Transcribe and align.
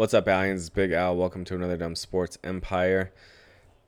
What's 0.00 0.14
up, 0.14 0.28
aliens? 0.28 0.70
Big 0.70 0.92
Al. 0.92 1.14
Welcome 1.14 1.44
to 1.44 1.54
another 1.54 1.76
Dumb 1.76 1.94
Sports 1.94 2.38
Empire. 2.42 3.12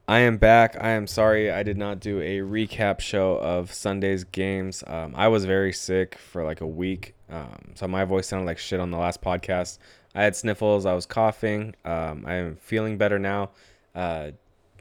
I 0.06 0.18
am 0.18 0.36
back. 0.36 0.76
I 0.78 0.90
am 0.90 1.06
sorry 1.06 1.50
I 1.50 1.62
did 1.62 1.78
not 1.78 2.00
do 2.00 2.20
a 2.20 2.40
recap 2.40 3.00
show 3.00 3.38
of 3.38 3.72
Sunday's 3.72 4.22
games. 4.22 4.84
Um, 4.86 5.14
I 5.16 5.28
was 5.28 5.46
very 5.46 5.72
sick 5.72 6.16
for 6.16 6.44
like 6.44 6.60
a 6.60 6.66
week, 6.66 7.14
um, 7.30 7.72
so 7.76 7.88
my 7.88 8.04
voice 8.04 8.26
sounded 8.26 8.44
like 8.44 8.58
shit 8.58 8.78
on 8.78 8.90
the 8.90 8.98
last 8.98 9.22
podcast. 9.22 9.78
I 10.14 10.22
had 10.22 10.36
sniffles. 10.36 10.84
I 10.84 10.92
was 10.92 11.06
coughing. 11.06 11.74
Um, 11.86 12.24
I 12.26 12.34
am 12.34 12.56
feeling 12.56 12.98
better 12.98 13.18
now. 13.18 13.52
Uh, 13.94 14.32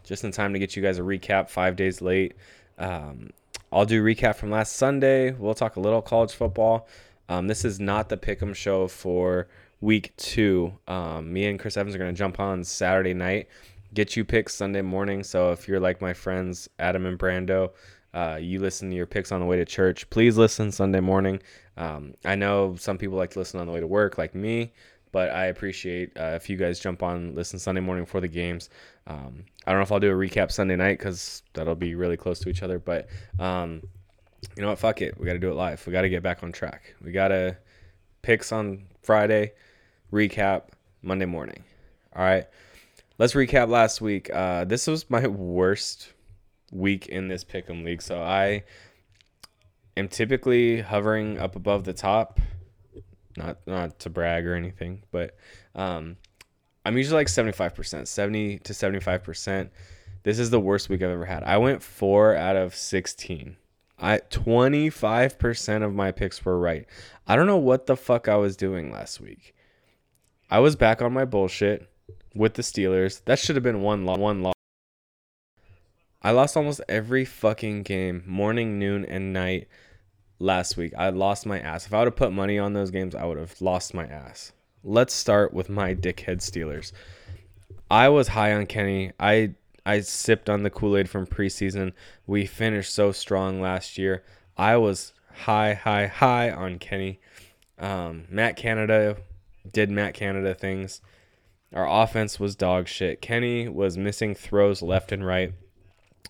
just 0.03 0.25
in 0.25 0.33
time 0.33 0.51
to 0.51 0.59
get 0.59 0.75
you 0.75 0.83
guys 0.83 0.99
a 0.99 1.01
recap 1.01 1.49
five 1.49 1.77
days 1.77 2.01
late. 2.01 2.35
Um, 2.77 3.29
I'll 3.71 3.85
do 3.85 4.03
recap 4.03 4.35
from 4.35 4.51
last 4.51 4.75
Sunday. 4.75 5.31
We'll 5.31 5.53
talk 5.53 5.77
a 5.77 5.79
little 5.79 6.01
college 6.01 6.33
football. 6.33 6.89
Um, 7.29 7.47
this 7.47 7.63
is 7.63 7.79
not 7.79 8.09
the 8.09 8.17
pick'em 8.17 8.53
show 8.53 8.89
for 8.89 9.47
week 9.81 10.15
two. 10.15 10.73
Um, 10.87 11.33
me 11.33 11.47
and 11.47 11.59
Chris 11.59 11.75
Evans 11.75 11.95
are 11.95 11.99
going 11.99 12.13
to 12.13 12.17
jump 12.17 12.39
on 12.39 12.63
Saturday 12.63 13.13
night, 13.13 13.49
get 13.93 14.15
you 14.15 14.23
picks 14.23 14.55
Sunday 14.55 14.81
morning. 14.81 15.23
So 15.23 15.51
if 15.51 15.67
you're 15.67 15.79
like 15.79 16.01
my 16.01 16.13
friends 16.13 16.69
Adam 16.79 17.05
and 17.05 17.19
Brando, 17.19 17.71
uh, 18.13 18.37
you 18.39 18.59
listen 18.59 18.89
to 18.89 18.95
your 18.95 19.07
picks 19.07 19.31
on 19.31 19.39
the 19.39 19.45
way 19.45 19.57
to 19.57 19.65
church. 19.65 20.09
Please 20.09 20.37
listen 20.37 20.71
Sunday 20.71 20.99
morning. 20.99 21.41
Um, 21.77 22.13
I 22.23 22.35
know 22.35 22.75
some 22.77 22.97
people 22.97 23.17
like 23.17 23.31
to 23.31 23.39
listen 23.39 23.59
on 23.59 23.67
the 23.67 23.73
way 23.73 23.79
to 23.79 23.87
work, 23.87 24.17
like 24.17 24.35
me, 24.35 24.73
but 25.11 25.31
I 25.31 25.45
appreciate 25.45 26.11
uh, 26.17 26.33
if 26.35 26.49
you 26.49 26.57
guys 26.57 26.79
jump 26.79 27.03
on, 27.03 27.33
listen 27.33 27.57
Sunday 27.57 27.81
morning 27.81 28.03
before 28.03 28.21
the 28.21 28.27
games. 28.27 28.69
Um, 29.07 29.45
I 29.65 29.71
don't 29.71 29.79
know 29.79 29.83
if 29.83 29.91
I'll 29.91 29.99
do 29.99 30.11
a 30.11 30.15
recap 30.15 30.51
Sunday 30.51 30.75
night 30.75 30.99
because 30.99 31.41
that'll 31.53 31.75
be 31.75 31.95
really 31.95 32.17
close 32.17 32.39
to 32.39 32.49
each 32.49 32.63
other, 32.63 32.79
but 32.79 33.07
um, 33.39 33.81
you 34.55 34.61
know 34.61 34.69
what? 34.69 34.79
Fuck 34.79 35.01
it. 35.01 35.17
We 35.19 35.25
got 35.25 35.33
to 35.33 35.39
do 35.39 35.49
it 35.49 35.55
live. 35.55 35.85
We 35.87 35.93
got 35.93 36.01
to 36.01 36.09
get 36.09 36.21
back 36.21 36.43
on 36.43 36.51
track. 36.51 36.95
We 37.01 37.11
got 37.11 37.29
to 37.29 37.57
picks 38.21 38.51
on 38.51 38.85
Friday 39.01 39.53
recap 40.11 40.63
Monday 41.01 41.25
morning. 41.25 41.63
All 42.15 42.23
right. 42.23 42.47
Let's 43.17 43.33
recap 43.33 43.69
last 43.69 44.01
week. 44.01 44.29
Uh, 44.33 44.65
this 44.65 44.87
was 44.87 45.09
my 45.09 45.27
worst 45.27 46.13
week 46.71 47.07
in 47.07 47.27
this 47.27 47.43
pick'em 47.43 47.83
league. 47.83 48.01
So 48.01 48.21
I 48.21 48.63
am 49.95 50.07
typically 50.07 50.81
hovering 50.81 51.37
up 51.37 51.55
above 51.55 51.83
the 51.83 51.93
top. 51.93 52.39
Not 53.37 53.59
not 53.65 53.99
to 53.99 54.09
brag 54.09 54.45
or 54.45 54.55
anything, 54.55 55.03
but 55.11 55.37
um, 55.73 56.17
I'm 56.85 56.97
usually 56.97 57.15
like 57.15 57.27
75%, 57.27 58.07
70 58.07 58.59
to 58.59 58.73
75%. 58.73 59.69
This 60.23 60.37
is 60.37 60.49
the 60.49 60.59
worst 60.59 60.89
week 60.89 61.01
I've 61.01 61.11
ever 61.11 61.25
had. 61.25 61.43
I 61.43 61.57
went 61.57 61.81
4 61.81 62.35
out 62.35 62.55
of 62.55 62.75
16. 62.75 63.55
I 63.97 64.17
25% 64.17 65.83
of 65.83 65.93
my 65.93 66.11
picks 66.11 66.43
were 66.43 66.59
right. 66.59 66.85
I 67.27 67.35
don't 67.35 67.47
know 67.47 67.57
what 67.57 67.85
the 67.85 67.95
fuck 67.95 68.27
I 68.27 68.35
was 68.35 68.57
doing 68.57 68.91
last 68.91 69.21
week. 69.21 69.55
I 70.51 70.59
was 70.59 70.75
back 70.75 71.01
on 71.01 71.13
my 71.13 71.23
bullshit 71.23 71.89
with 72.35 72.55
the 72.55 72.61
Steelers. 72.61 73.23
That 73.23 73.39
should 73.39 73.55
have 73.55 73.63
been 73.63 73.81
one 73.81 74.05
lo- 74.05 74.17
one 74.17 74.43
loss. 74.43 74.53
I 76.21 76.31
lost 76.31 76.57
almost 76.57 76.81
every 76.89 77.23
fucking 77.23 77.83
game, 77.83 78.21
morning, 78.27 78.77
noon, 78.77 79.05
and 79.05 79.31
night 79.31 79.69
last 80.39 80.75
week. 80.75 80.93
I 80.97 81.07
lost 81.07 81.45
my 81.45 81.57
ass. 81.57 81.85
If 81.85 81.93
I 81.93 81.99
would 81.99 82.07
have 82.07 82.17
put 82.17 82.33
money 82.33 82.59
on 82.59 82.73
those 82.73 82.91
games, 82.91 83.15
I 83.15 83.23
would 83.23 83.37
have 83.37 83.61
lost 83.61 83.93
my 83.93 84.05
ass. 84.05 84.51
Let's 84.83 85.13
start 85.13 85.53
with 85.53 85.69
my 85.69 85.95
dickhead 85.95 86.39
Steelers. 86.39 86.91
I 87.89 88.09
was 88.09 88.27
high 88.27 88.51
on 88.51 88.65
Kenny. 88.65 89.13
I 89.21 89.53
I 89.85 90.01
sipped 90.01 90.49
on 90.49 90.63
the 90.63 90.69
Kool-Aid 90.69 91.09
from 91.09 91.27
preseason. 91.27 91.93
We 92.27 92.45
finished 92.45 92.93
so 92.93 93.13
strong 93.13 93.61
last 93.61 93.97
year. 93.97 94.21
I 94.57 94.75
was 94.75 95.13
high, 95.33 95.75
high, 95.75 96.07
high 96.07 96.51
on 96.51 96.77
Kenny. 96.77 97.21
Um, 97.79 98.25
Matt 98.29 98.57
Canada 98.57 99.15
did 99.69 99.89
Matt 99.89 100.13
Canada 100.13 100.53
things. 100.53 101.01
Our 101.73 101.87
offense 101.87 102.39
was 102.39 102.55
dog 102.55 102.87
shit. 102.87 103.21
Kenny 103.21 103.67
was 103.67 103.97
missing 103.97 104.35
throws 104.35 104.81
left 104.81 105.11
and 105.11 105.25
right. 105.25 105.53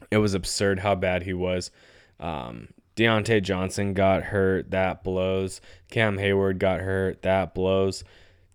It 0.09 0.17
was 0.17 0.33
absurd 0.33 0.79
how 0.79 0.95
bad 0.95 1.23
he 1.23 1.33
was. 1.33 1.71
Um, 2.19 2.69
Diontae 2.95 3.41
Johnson 3.41 3.93
got 3.93 4.23
hurt. 4.23 4.71
That 4.71 5.03
blows. 5.03 5.61
Cam 5.89 6.17
Heyward 6.17 6.59
got 6.59 6.81
hurt. 6.81 7.21
That 7.23 7.55
blows. 7.55 8.03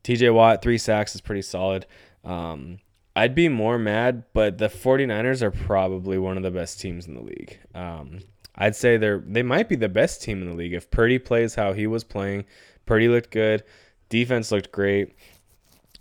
TJ 0.04 0.32
Watt, 0.32 0.62
three 0.62 0.78
sacks 0.78 1.14
is 1.14 1.20
pretty 1.20 1.42
solid. 1.42 1.86
Um, 2.24 2.78
I'd 3.16 3.34
be 3.34 3.48
more 3.48 3.78
mad, 3.78 4.24
but 4.32 4.58
the 4.58 4.68
49ers 4.68 5.42
are 5.42 5.50
probably 5.50 6.18
one 6.18 6.36
of 6.36 6.42
the 6.42 6.50
best 6.50 6.80
teams 6.80 7.08
in 7.08 7.14
the 7.14 7.22
league. 7.22 7.58
Um, 7.74 8.20
I'd 8.54 8.76
say 8.76 8.96
they're 8.96 9.22
they 9.26 9.42
might 9.42 9.68
be 9.68 9.76
the 9.76 9.88
best 9.88 10.22
team 10.22 10.42
in 10.42 10.50
the 10.50 10.56
league 10.56 10.72
if 10.72 10.90
Purdy 10.90 11.18
plays 11.18 11.54
how 11.54 11.72
he 11.72 11.86
was 11.86 12.04
playing. 12.04 12.44
Purdy 12.84 13.08
looked 13.08 13.30
good. 13.30 13.64
Defense 14.08 14.52
looked 14.52 14.72
great. 14.72 15.14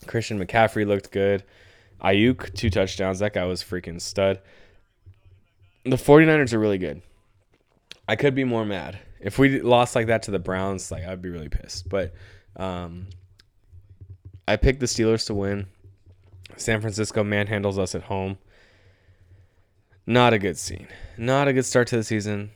Christian 0.06 0.40
McCaffrey 0.40 0.86
looked 0.86 1.12
good. 1.12 1.44
Aiyuk, 2.04 2.54
two 2.54 2.70
touchdowns. 2.70 3.20
That 3.20 3.34
guy 3.34 3.46
was 3.46 3.64
freaking 3.64 4.00
stud. 4.00 4.40
The 5.84 5.96
49ers 5.96 6.54
are 6.54 6.60
really 6.60 6.78
good. 6.78 7.02
I 8.08 8.16
could 8.16 8.36
be 8.36 8.44
more 8.44 8.66
mad. 8.66 9.00
If 9.20 9.40
we 9.40 9.62
lost 9.62 9.96
like 9.96 10.08
that 10.08 10.24
to 10.24 10.32
the 10.32 10.40
Browns, 10.40 10.92
like 10.92 11.04
I'd 11.04 11.22
be 11.22 11.30
really 11.30 11.50
pissed. 11.50 11.90
But 11.90 12.14
um, 12.56 13.08
I 14.48 14.56
picked 14.58 14.80
the 14.80 14.86
Steelers 14.86 15.26
to 15.28 15.34
win. 15.34 15.68
San 16.58 16.82
Francisco 16.82 17.24
manhandles 17.24 17.80
us 17.80 17.96
at 17.96 18.04
home. 18.04 18.38
Not 20.06 20.34
a 20.34 20.40
good 20.40 20.58
scene. 20.58 20.88
Not 21.18 21.48
a 21.48 21.54
good 21.54 21.66
start 21.66 21.88
to 21.88 21.98
the 21.98 22.04
season 22.04 22.52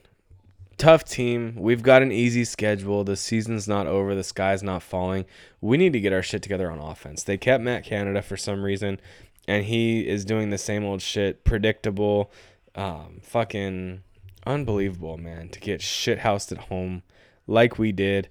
tough 0.80 1.04
team. 1.04 1.54
We've 1.56 1.82
got 1.82 2.02
an 2.02 2.10
easy 2.10 2.44
schedule. 2.44 3.04
The 3.04 3.14
season's 3.16 3.68
not 3.68 3.86
over. 3.86 4.14
The 4.14 4.24
sky's 4.24 4.62
not 4.62 4.82
falling. 4.82 5.26
We 5.60 5.76
need 5.76 5.92
to 5.92 6.00
get 6.00 6.14
our 6.14 6.22
shit 6.22 6.42
together 6.42 6.70
on 6.70 6.78
offense. 6.78 7.22
They 7.22 7.36
kept 7.36 7.62
Matt 7.62 7.84
Canada 7.84 8.22
for 8.22 8.38
some 8.38 8.62
reason, 8.62 8.98
and 9.46 9.66
he 9.66 10.08
is 10.08 10.24
doing 10.24 10.48
the 10.48 10.58
same 10.58 10.82
old 10.82 11.02
shit. 11.02 11.44
Predictable, 11.44 12.32
um, 12.74 13.20
fucking 13.22 14.02
unbelievable, 14.46 15.18
man. 15.18 15.50
To 15.50 15.60
get 15.60 15.82
shit 15.82 16.20
housed 16.20 16.50
at 16.50 16.58
home 16.58 17.02
like 17.46 17.78
we 17.78 17.92
did. 17.92 18.30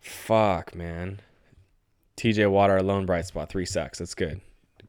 Fuck, 0.00 0.74
man. 0.74 1.20
TJ 2.16 2.50
Watt, 2.50 2.70
alone 2.70 3.04
bright 3.04 3.26
spot, 3.26 3.50
three 3.50 3.66
sacks. 3.66 3.98
That's 3.98 4.14
good. 4.14 4.40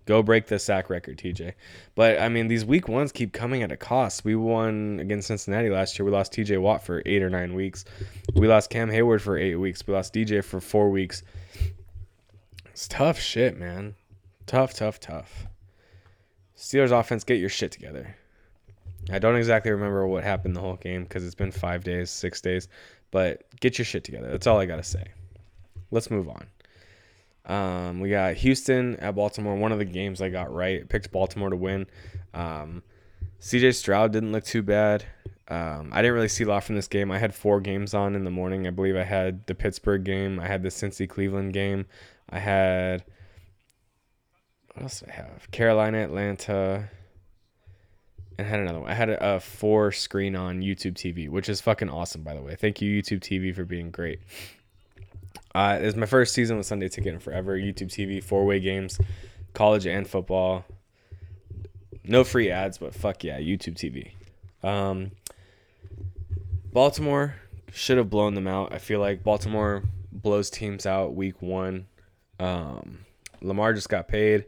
Go 0.05 0.21
break 0.21 0.47
the 0.47 0.59
sack 0.59 0.89
record, 0.89 1.17
TJ. 1.17 1.53
But 1.95 2.19
I 2.19 2.27
mean, 2.27 2.47
these 2.47 2.65
week 2.65 2.87
ones 2.89 3.11
keep 3.11 3.31
coming 3.31 3.63
at 3.63 3.71
a 3.71 3.77
cost. 3.77 4.25
We 4.25 4.35
won 4.35 4.99
against 4.99 5.27
Cincinnati 5.27 5.69
last 5.69 5.97
year. 5.97 6.05
We 6.05 6.11
lost 6.11 6.33
TJ 6.33 6.59
Watt 6.61 6.85
for 6.85 7.01
eight 7.05 7.23
or 7.23 7.29
nine 7.29 7.53
weeks. 7.53 7.85
We 8.33 8.47
lost 8.47 8.69
Cam 8.69 8.89
Heyward 8.89 9.21
for 9.21 9.37
eight 9.37 9.55
weeks. 9.55 9.85
We 9.87 9.93
lost 9.93 10.13
DJ 10.13 10.43
for 10.43 10.59
four 10.59 10.89
weeks. 10.89 11.23
It's 12.65 12.87
tough 12.87 13.19
shit, 13.19 13.57
man. 13.57 13.95
Tough, 14.45 14.73
tough, 14.73 14.99
tough. 14.99 15.47
Steelers 16.57 16.97
offense, 16.97 17.23
get 17.23 17.39
your 17.39 17.49
shit 17.49 17.71
together. 17.71 18.15
I 19.11 19.19
don't 19.19 19.35
exactly 19.35 19.71
remember 19.71 20.07
what 20.07 20.23
happened 20.23 20.55
the 20.55 20.61
whole 20.61 20.77
game 20.77 21.03
because 21.03 21.25
it's 21.25 21.35
been 21.35 21.51
five 21.51 21.83
days, 21.83 22.09
six 22.09 22.41
days, 22.41 22.67
but 23.11 23.43
get 23.59 23.77
your 23.77 23.85
shit 23.85 24.03
together. 24.03 24.29
That's 24.29 24.47
all 24.47 24.59
I 24.59 24.65
got 24.65 24.77
to 24.77 24.83
say. 24.83 25.05
Let's 25.91 26.09
move 26.09 26.29
on. 26.29 26.47
Um, 27.45 27.99
we 27.99 28.09
got 28.09 28.35
Houston 28.35 28.95
at 28.97 29.15
Baltimore. 29.15 29.55
One 29.55 29.71
of 29.71 29.79
the 29.79 29.85
games 29.85 30.21
I 30.21 30.29
got 30.29 30.53
right. 30.53 30.87
Picked 30.87 31.11
Baltimore 31.11 31.49
to 31.49 31.55
win. 31.55 31.87
Um, 32.33 32.83
CJ 33.39 33.75
Stroud 33.75 34.13
didn't 34.13 34.31
look 34.31 34.45
too 34.45 34.61
bad. 34.61 35.05
Um, 35.49 35.91
I 35.91 36.01
didn't 36.01 36.15
really 36.15 36.29
see 36.29 36.45
a 36.45 36.47
lot 36.47 36.63
from 36.63 36.75
this 36.75 36.87
game. 36.87 37.11
I 37.11 37.19
had 37.19 37.35
four 37.35 37.59
games 37.59 37.93
on 37.93 38.15
in 38.15 38.23
the 38.23 38.31
morning. 38.31 38.65
I 38.65 38.69
believe 38.69 38.95
I 38.95 39.03
had 39.03 39.45
the 39.45 39.55
Pittsburgh 39.55 40.03
game. 40.03 40.39
I 40.39 40.47
had 40.47 40.63
the 40.63 40.69
Cincy 40.69 41.07
Cleveland 41.07 41.53
game. 41.53 41.85
I 42.29 42.39
had 42.39 43.03
what 44.73 44.83
else 44.83 45.01
did 45.01 45.09
I 45.09 45.13
have? 45.13 45.51
Carolina, 45.51 45.99
Atlanta, 45.99 46.89
and 48.37 48.47
I 48.47 48.49
had 48.49 48.59
another 48.59 48.79
one. 48.79 48.89
I 48.89 48.95
had 48.95 49.09
a 49.09 49.39
four 49.39 49.91
screen 49.91 50.35
on 50.35 50.61
YouTube 50.61 50.93
TV, 50.93 51.29
which 51.29 51.47
is 51.47 51.61
fucking 51.61 51.89
awesome, 51.89 52.23
by 52.23 52.33
the 52.33 52.41
way. 52.41 52.55
Thank 52.55 52.81
you, 52.81 53.01
YouTube 53.01 53.19
TV, 53.19 53.53
for 53.53 53.65
being 53.65 53.91
great. 53.91 54.19
Uh, 55.55 55.79
it 55.81 55.85
was 55.85 55.95
my 55.95 56.05
first 56.05 56.33
season 56.33 56.57
with 56.57 56.65
Sunday 56.65 56.89
Ticket 56.89 57.13
in 57.13 57.19
forever. 57.19 57.57
YouTube 57.57 57.89
TV, 57.89 58.23
four 58.23 58.45
way 58.45 58.59
games, 58.59 58.99
college 59.53 59.85
and 59.85 60.07
football. 60.07 60.65
No 62.03 62.23
free 62.23 62.49
ads, 62.49 62.77
but 62.77 62.93
fuck 62.93 63.23
yeah, 63.23 63.39
YouTube 63.39 63.75
TV. 63.75 64.11
Um, 64.67 65.11
Baltimore 66.71 67.35
should 67.71 67.97
have 67.97 68.09
blown 68.09 68.33
them 68.33 68.47
out. 68.47 68.73
I 68.73 68.79
feel 68.79 68.99
like 68.99 69.23
Baltimore 69.23 69.83
blows 70.11 70.49
teams 70.49 70.85
out 70.85 71.15
week 71.15 71.41
one. 71.41 71.87
Um, 72.39 73.05
Lamar 73.41 73.73
just 73.73 73.89
got 73.89 74.07
paid. 74.07 74.45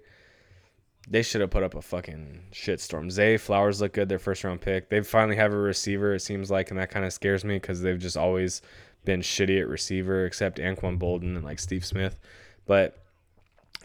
They 1.07 1.21
should 1.21 1.41
have 1.41 1.51
put 1.51 1.61
up 1.61 1.75
a 1.75 1.81
fucking 1.83 2.45
shitstorm. 2.51 3.11
Zay 3.11 3.37
Flowers 3.37 3.79
look 3.79 3.93
good, 3.93 4.09
their 4.09 4.17
first 4.17 4.43
round 4.43 4.61
pick. 4.61 4.89
They 4.89 5.01
finally 5.01 5.35
have 5.35 5.53
a 5.53 5.57
receiver, 5.57 6.15
it 6.15 6.21
seems 6.21 6.49
like, 6.49 6.71
and 6.71 6.79
that 6.79 6.89
kind 6.89 7.05
of 7.05 7.13
scares 7.13 7.45
me 7.45 7.55
because 7.57 7.81
they've 7.81 7.99
just 7.99 8.17
always 8.17 8.63
been 9.05 9.21
shitty 9.21 9.59
at 9.59 9.67
receiver, 9.67 10.25
except 10.25 10.57
Anquan 10.57 10.99
Boldin 10.99 11.35
and 11.35 11.43
like 11.43 11.59
Steve 11.59 11.85
Smith. 11.85 12.17
But 12.65 12.97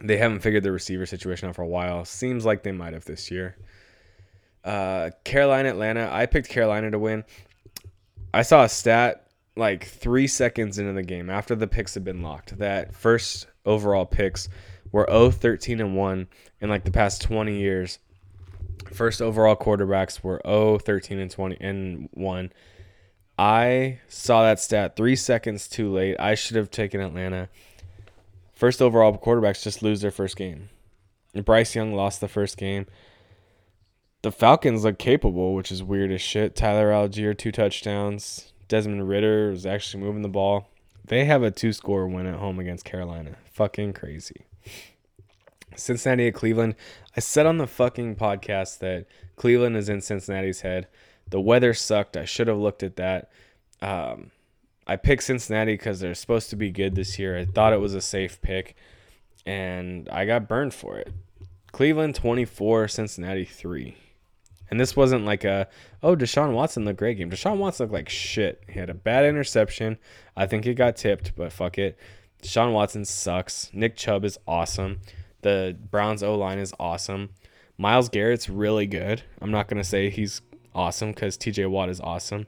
they 0.01 0.17
haven't 0.17 0.39
figured 0.39 0.63
the 0.63 0.71
receiver 0.71 1.05
situation 1.05 1.47
out 1.47 1.55
for 1.55 1.61
a 1.61 1.67
while. 1.67 2.05
Seems 2.05 2.45
like 2.45 2.63
they 2.63 2.71
might 2.71 2.93
have 2.93 3.05
this 3.05 3.29
year. 3.29 3.55
Uh, 4.63 5.11
Carolina, 5.23 5.69
Atlanta. 5.69 6.09
I 6.11 6.25
picked 6.25 6.49
Carolina 6.49 6.91
to 6.91 6.99
win. 6.99 7.23
I 8.33 8.41
saw 8.41 8.63
a 8.63 8.69
stat 8.69 9.27
like 9.55 9.85
three 9.85 10.27
seconds 10.27 10.79
into 10.79 10.93
the 10.93 11.03
game 11.03 11.29
after 11.29 11.55
the 11.55 11.67
picks 11.67 11.93
had 11.93 12.05
been 12.05 12.21
locked 12.21 12.57
that 12.57 12.95
first 12.95 13.47
overall 13.65 14.05
picks 14.05 14.47
were 14.91 15.05
0 15.09 15.31
13 15.31 15.81
and 15.81 15.95
1 15.95 16.27
in 16.61 16.69
like 16.69 16.83
the 16.83 16.91
past 16.91 17.21
20 17.21 17.57
years. 17.57 17.99
First 18.93 19.21
overall 19.21 19.55
quarterbacks 19.55 20.23
were 20.23 20.41
0 20.45 20.79
13 20.79 21.19
and 21.19 21.31
20 21.31 21.57
and 21.59 22.09
1. 22.13 22.53
I 23.41 23.97
saw 24.07 24.43
that 24.43 24.59
stat 24.59 24.95
3 24.95 25.15
seconds 25.15 25.67
too 25.67 25.91
late. 25.91 26.15
I 26.19 26.35
should 26.35 26.55
have 26.57 26.69
taken 26.69 27.01
Atlanta. 27.01 27.49
First 28.53 28.83
overall 28.83 29.17
quarterbacks 29.17 29.63
just 29.63 29.81
lose 29.81 30.01
their 30.01 30.11
first 30.11 30.35
game. 30.35 30.69
Bryce 31.33 31.73
Young 31.73 31.95
lost 31.95 32.21
the 32.21 32.27
first 32.27 32.55
game. 32.55 32.85
The 34.21 34.31
Falcons 34.31 34.83
look 34.83 34.99
capable, 34.99 35.55
which 35.55 35.71
is 35.71 35.81
weird 35.81 36.11
as 36.11 36.21
shit. 36.21 36.55
Tyler 36.55 36.91
Allgeier, 36.91 37.35
two 37.35 37.51
touchdowns. 37.51 38.53
Desmond 38.67 39.09
Ridder 39.09 39.49
was 39.49 39.65
actually 39.65 40.03
moving 40.03 40.21
the 40.21 40.29
ball. 40.29 40.69
They 41.03 41.25
have 41.25 41.41
a 41.41 41.49
two 41.49 41.73
score 41.73 42.07
win 42.07 42.27
at 42.27 42.37
home 42.37 42.59
against 42.59 42.85
Carolina. 42.85 43.37
Fucking 43.53 43.93
crazy. 43.93 44.45
Cincinnati 45.75 46.27
at 46.27 46.35
Cleveland. 46.35 46.75
I 47.17 47.21
said 47.21 47.47
on 47.47 47.57
the 47.57 47.65
fucking 47.65 48.17
podcast 48.17 48.77
that 48.79 49.07
Cleveland 49.35 49.77
is 49.77 49.89
in 49.89 50.01
Cincinnati's 50.01 50.61
head. 50.61 50.87
The 51.31 51.41
weather 51.41 51.73
sucked. 51.73 52.15
I 52.15 52.25
should 52.25 52.47
have 52.47 52.57
looked 52.57 52.83
at 52.83 52.97
that. 52.97 53.31
Um, 53.81 54.31
I 54.85 54.95
picked 54.97 55.23
Cincinnati 55.23 55.73
because 55.73 55.99
they're 55.99 56.13
supposed 56.13 56.49
to 56.51 56.55
be 56.55 56.71
good 56.71 56.95
this 56.95 57.17
year. 57.17 57.37
I 57.37 57.45
thought 57.45 57.73
it 57.73 57.79
was 57.79 57.93
a 57.93 58.01
safe 58.01 58.41
pick, 58.41 58.75
and 59.45 60.07
I 60.09 60.25
got 60.25 60.47
burned 60.47 60.73
for 60.73 60.97
it. 60.97 61.11
Cleveland 61.71 62.15
24, 62.15 62.87
Cincinnati 62.89 63.45
3. 63.45 63.95
And 64.69 64.79
this 64.79 64.95
wasn't 64.95 65.25
like 65.25 65.43
a, 65.43 65.67
oh, 66.01 66.15
Deshaun 66.15 66.53
Watson 66.53 66.85
looked 66.85 66.99
great 66.99 67.17
game. 67.17 67.29
Deshaun 67.29 67.57
Watson 67.57 67.85
looked 67.85 67.93
like 67.93 68.09
shit. 68.09 68.63
He 68.67 68.79
had 68.79 68.89
a 68.89 68.93
bad 68.93 69.25
interception. 69.25 69.97
I 70.35 70.47
think 70.47 70.63
he 70.63 70.73
got 70.73 70.95
tipped, 70.95 71.35
but 71.35 71.51
fuck 71.51 71.77
it. 71.77 71.97
Deshaun 72.41 72.73
Watson 72.73 73.05
sucks. 73.05 73.69
Nick 73.73 73.95
Chubb 73.95 74.23
is 74.25 74.37
awesome. 74.47 74.99
The 75.41 75.77
Browns 75.89 76.23
O 76.23 76.35
line 76.35 76.59
is 76.59 76.73
awesome. 76.79 77.29
Myles 77.77 78.09
Garrett's 78.09 78.49
really 78.49 78.87
good. 78.87 79.23
I'm 79.41 79.51
not 79.51 79.67
going 79.67 79.81
to 79.81 79.87
say 79.87 80.09
he's 80.09 80.41
awesome 80.73 81.11
because 81.11 81.37
TJ 81.37 81.69
Watt 81.69 81.89
is 81.89 81.99
awesome. 82.01 82.47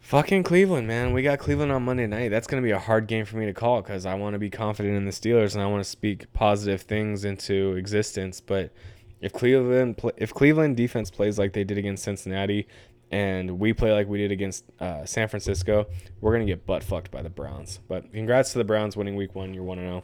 Fucking 0.00 0.42
Cleveland, 0.42 0.88
man. 0.88 1.12
We 1.12 1.22
got 1.22 1.38
Cleveland 1.38 1.70
on 1.70 1.84
Monday 1.84 2.06
night. 2.06 2.30
That's 2.30 2.48
going 2.48 2.60
to 2.60 2.66
be 2.66 2.72
a 2.72 2.80
hard 2.80 3.06
game 3.06 3.24
for 3.24 3.36
me 3.36 3.46
to 3.46 3.52
call 3.52 3.80
because 3.80 4.06
I 4.06 4.14
want 4.14 4.34
to 4.34 4.40
be 4.40 4.50
confident 4.50 4.96
in 4.96 5.04
the 5.04 5.12
Steelers 5.12 5.54
and 5.54 5.62
I 5.62 5.66
want 5.66 5.84
to 5.84 5.88
speak 5.88 6.32
positive 6.32 6.82
things 6.82 7.24
into 7.24 7.76
existence. 7.76 8.40
But 8.40 8.72
if 9.20 9.32
Cleveland 9.32 10.00
if 10.16 10.34
Cleveland 10.34 10.76
defense 10.76 11.10
plays 11.10 11.38
like 11.38 11.52
they 11.52 11.62
did 11.62 11.78
against 11.78 12.02
Cincinnati, 12.02 12.66
and 13.10 13.58
we 13.58 13.72
play 13.72 13.92
like 13.92 14.08
we 14.08 14.18
did 14.18 14.32
against 14.32 14.64
uh, 14.80 15.04
San 15.04 15.28
Francisco, 15.28 15.86
we're 16.20 16.32
gonna 16.32 16.44
get 16.44 16.66
butt 16.66 16.82
fucked 16.82 17.10
by 17.10 17.22
the 17.22 17.30
Browns. 17.30 17.80
But 17.88 18.12
congrats 18.12 18.52
to 18.52 18.58
the 18.58 18.64
Browns 18.64 18.96
winning 18.96 19.16
Week 19.16 19.34
One. 19.34 19.52
You're 19.52 19.64
one 19.64 19.78
to 19.78 19.84
oh. 19.84 19.86
zero. 19.86 20.02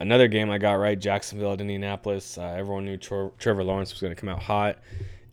Another 0.00 0.28
game 0.28 0.50
I 0.50 0.58
got 0.58 0.74
right: 0.74 0.98
Jacksonville 0.98 1.52
at 1.52 1.60
Indianapolis. 1.60 2.38
Uh, 2.38 2.54
everyone 2.56 2.84
knew 2.84 2.96
Trevor 2.96 3.64
Lawrence 3.64 3.92
was 3.92 4.00
gonna 4.00 4.14
come 4.14 4.28
out 4.28 4.42
hot. 4.42 4.78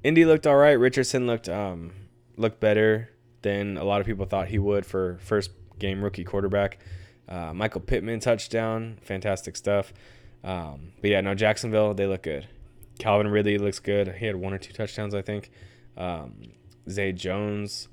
Indy 0.03 0.25
looked 0.25 0.47
all 0.47 0.55
right. 0.55 0.73
Richardson 0.73 1.27
looked 1.27 1.49
um, 1.49 1.91
looked 2.37 2.59
better 2.59 3.09
than 3.41 3.77
a 3.77 3.83
lot 3.83 4.01
of 4.01 4.07
people 4.07 4.25
thought 4.25 4.47
he 4.47 4.59
would 4.59 4.85
for 4.85 5.17
first 5.21 5.51
game 5.77 6.03
rookie 6.03 6.23
quarterback. 6.23 6.79
Uh, 7.27 7.53
Michael 7.53 7.81
Pittman 7.81 8.19
touchdown, 8.19 8.97
fantastic 9.01 9.55
stuff. 9.55 9.93
Um, 10.43 10.93
but 11.01 11.09
yeah, 11.11 11.21
no, 11.21 11.35
Jacksonville, 11.35 11.93
they 11.93 12.07
look 12.07 12.23
good. 12.23 12.47
Calvin 12.97 13.27
Ridley 13.27 13.57
looks 13.57 13.79
good. 13.79 14.15
He 14.15 14.25
had 14.25 14.35
one 14.35 14.53
or 14.53 14.57
two 14.57 14.73
touchdowns, 14.73 15.13
I 15.13 15.21
think. 15.21 15.51
Um, 15.95 16.51
Zay 16.89 17.11
Jones, 17.11 17.87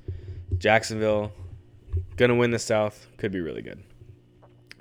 Jacksonville, 0.58 1.32
gonna 2.16 2.34
win 2.34 2.50
the 2.50 2.58
South. 2.58 3.06
Could 3.18 3.32
be 3.32 3.40
really 3.40 3.62
good. 3.62 3.82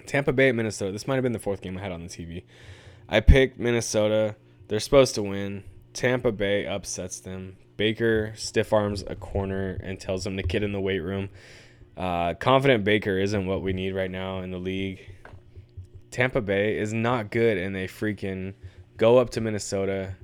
Tampa 0.07 0.34
Bay 0.34 0.50
at 0.50 0.56
Minnesota. 0.56 0.92
This 0.92 1.07
might 1.07 1.16
have 1.16 1.24
been 1.24 1.34
the 1.34 1.40
fourth 1.40 1.62
game 1.62 1.78
I 1.78 1.81
had 1.81 1.92
on 1.92 2.02
the 2.02 2.10
TV. 2.10 2.44
I 3.07 3.19
picked 3.19 3.60
Minnesota. 3.60 4.36
They're 4.68 4.80
supposed 4.80 5.16
to 5.16 5.24
win. 5.24 5.63
Tampa 5.94 6.31
Bay 6.31 6.66
upsets 6.66 7.19
them. 7.19 7.57
Baker 7.78 8.34
stiff 8.36 8.74
arms 8.74 9.04
a 9.07 9.16
corner 9.16 9.80
and 9.84 10.00
tells 10.00 10.24
them 10.24 10.38
to 10.38 10.44
get 10.44 10.63
in 10.63 10.72
the 10.72 10.80
weight 10.80 11.00
room. 11.00 11.30
Uh, 11.98 12.34
confident 12.34 12.84
Baker 12.84 13.18
isn't 13.18 13.46
what 13.46 13.62
we 13.62 13.74
need 13.74 13.94
right 13.94 14.12
now 14.12 14.40
in 14.40 14.52
the 14.52 14.57
league. 14.57 15.10
Tampa 16.12 16.42
Bay 16.42 16.78
is 16.78 16.94
not 16.94 17.31
good, 17.31 17.58
and 17.58 17.75
they 17.75 17.88
freaking 17.88 18.54
go 18.98 19.18
up 19.18 19.30
to 19.31 19.42
Minnesota, 19.42 20.16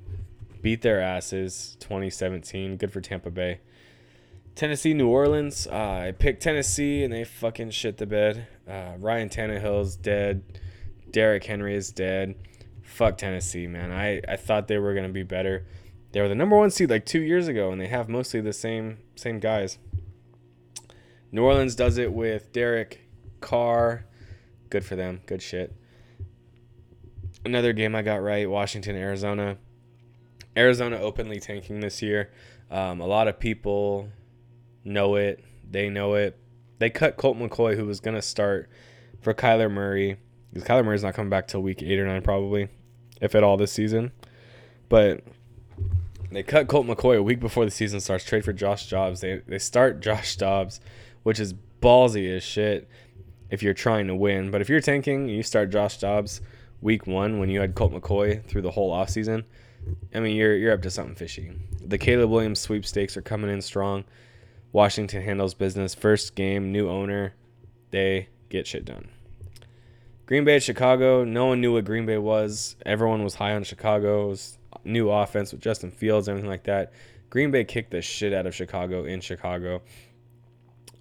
beat 0.62 0.82
their 0.82 1.02
asses 1.02 1.76
2017. 1.80 2.78
Good 2.78 2.92
for 2.92 3.02
Tampa 3.02 3.30
Bay. 3.30 3.60
Tennessee, 4.56 4.94
New 4.94 5.08
Orleans. 5.08 5.68
Uh, 5.68 6.06
I 6.08 6.14
picked 6.18 6.44
Tennessee, 6.44 7.04
and 7.04 7.14
they 7.14 7.24
fucking 7.24 7.72
shit 7.72 7.98
the 7.98 8.06
bed. 8.06 8.48
Uh, 8.72 8.94
Ryan 9.00 9.30
Tannehill's 9.30 9.96
dead. 9.98 10.44
Derrick 11.10 11.44
Henry 11.44 11.76
is 11.76 11.92
dead. 11.92 12.36
Fuck 12.84 13.18
Tennessee, 13.18 13.68
man. 13.68 13.92
I, 13.92 14.22
I 14.28 14.38
thought 14.38 14.68
they 14.68 14.78
were 14.78 14.94
gonna 14.94 15.10
be 15.10 15.24
better. 15.24 15.66
They 16.14 16.22
were 16.22 16.30
the 16.30 16.36
number 16.36 16.58
one 16.58 16.72
seed 16.72 16.90
like 16.90 17.06
two 17.06 17.22
years 17.22 17.48
ago, 17.48 17.72
and 17.72 17.82
they 17.82 17.88
have 17.88 18.08
mostly 18.08 18.42
the 18.42 18.54
same 18.54 19.00
same 19.16 19.40
guys. 19.40 19.78
New 21.32 21.44
Orleans 21.44 21.76
does 21.76 21.98
it 21.98 22.14
with 22.14 22.52
Derek 22.52 23.02
Carr. 23.40 24.06
Good 24.70 24.86
for 24.86 24.96
them. 24.96 25.22
Good 25.26 25.42
shit 25.42 25.76
another 27.46 27.74
game 27.74 27.96
I 27.96 28.02
got 28.02 28.22
right 28.22 28.50
Washington, 28.50 28.96
Arizona. 28.96 29.58
Arizona 30.56 30.98
openly 30.98 31.40
tanking 31.40 31.80
this 31.80 32.02
year. 32.02 32.32
Um, 32.70 33.02
a 33.02 33.08
lot 33.08 33.28
of 33.28 33.40
people 33.40 34.10
know 34.84 35.16
it. 35.16 35.44
They 35.70 35.90
know 35.90 36.16
it. 36.16 36.38
They 36.82 36.90
cut 36.90 37.16
Colt 37.16 37.38
McCoy, 37.38 37.76
who 37.76 37.86
was 37.86 38.00
going 38.00 38.16
to 38.16 38.24
start 38.24 38.68
for 39.22 39.36
Kyler 39.36 39.70
Murray. 39.70 40.18
Because 40.52 40.68
Kyler 40.68 40.84
Murray's 40.84 41.04
not 41.04 41.14
coming 41.14 41.30
back 41.30 41.48
till 41.48 41.62
week 41.62 41.84
eight 41.84 42.00
or 42.00 42.08
nine, 42.08 42.24
probably, 42.24 42.70
if 43.22 43.36
at 43.36 43.44
all 43.44 43.56
this 43.56 43.72
season. 43.72 44.12
But 44.90 45.24
they 46.32 46.42
cut 46.42 46.68
Colt 46.68 46.88
McCoy 46.88 47.18
a 47.18 47.22
week 47.22 47.40
before 47.40 47.66
the 47.66 47.72
season 47.72 48.00
starts. 48.00 48.26
Trade 48.26 48.44
for 48.44 48.52
Josh 48.52 48.90
Dobbs. 48.90 49.22
They 49.22 49.44
they 49.46 49.60
start 49.60 50.00
Josh 50.02 50.36
Dobbs, 50.38 50.82
which 51.22 51.40
is 51.40 51.54
ballsy 51.84 52.36
as 52.36 52.42
shit 52.42 52.90
if 53.52 53.62
you're 53.62 53.76
trying 53.76 54.08
to 54.08 54.16
win. 54.16 54.50
But 54.50 54.62
if 54.62 54.68
you're 54.68 54.82
tanking, 54.82 55.30
you 55.30 55.44
start 55.44 55.70
Josh 55.70 56.00
Dobbs 56.00 56.42
week 56.82 57.06
one 57.06 57.38
when 57.38 57.52
you 57.52 57.62
had 57.62 57.76
Colt 57.76 57.94
McCoy 57.94 58.44
through 58.44 58.64
the 58.64 58.72
whole 58.72 58.92
offseason, 58.92 59.44
I 60.16 60.20
mean, 60.20 60.36
you're 60.36 60.56
you're 60.56 60.74
up 60.74 60.82
to 60.82 60.90
something 60.90 61.14
fishy. 61.14 61.52
The 61.80 62.00
Caleb 62.00 62.32
Williams 62.32 62.60
sweepstakes 62.60 63.16
are 63.18 63.22
coming 63.22 63.52
in 63.52 63.62
strong. 63.62 64.04
Washington 64.72 65.22
handles 65.22 65.54
business. 65.54 65.94
First 65.94 66.36
game, 66.36 66.72
new 66.72 66.90
owner, 66.90 67.34
they 67.92 68.30
get 68.50 68.68
shit 68.68 68.86
done. 68.86 69.10
Green 70.26 70.46
Bay 70.46 70.60
Chicago. 70.60 71.24
No 71.26 71.48
one 71.48 71.60
knew 71.60 71.74
what 71.74 71.86
Green 71.86 72.06
Bay 72.06 72.18
was. 72.18 72.78
Everyone 72.86 73.24
was 73.24 73.36
high 73.36 73.54
on 73.54 73.64
Chicago's 73.64 74.58
new 74.84 75.10
offense 75.10 75.52
with 75.52 75.62
Justin 75.62 75.92
Fields, 75.92 76.30
everything 76.30 76.50
like 76.50 76.64
that. 76.64 76.94
Green 77.30 77.52
Bay 77.52 77.64
kicked 77.64 77.92
the 77.92 78.02
shit 78.02 78.34
out 78.34 78.46
of 78.46 78.56
Chicago 78.56 79.04
in 79.04 79.22
Chicago. 79.22 79.82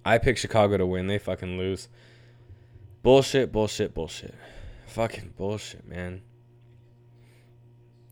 I 0.03 0.17
pick 0.17 0.37
Chicago 0.37 0.77
to 0.77 0.85
win. 0.85 1.07
They 1.07 1.17
fucking 1.17 1.57
lose. 1.57 1.87
Bullshit, 3.03 3.51
bullshit, 3.51 3.93
bullshit. 3.93 4.35
Fucking 4.87 5.33
bullshit, 5.37 5.87
man. 5.87 6.21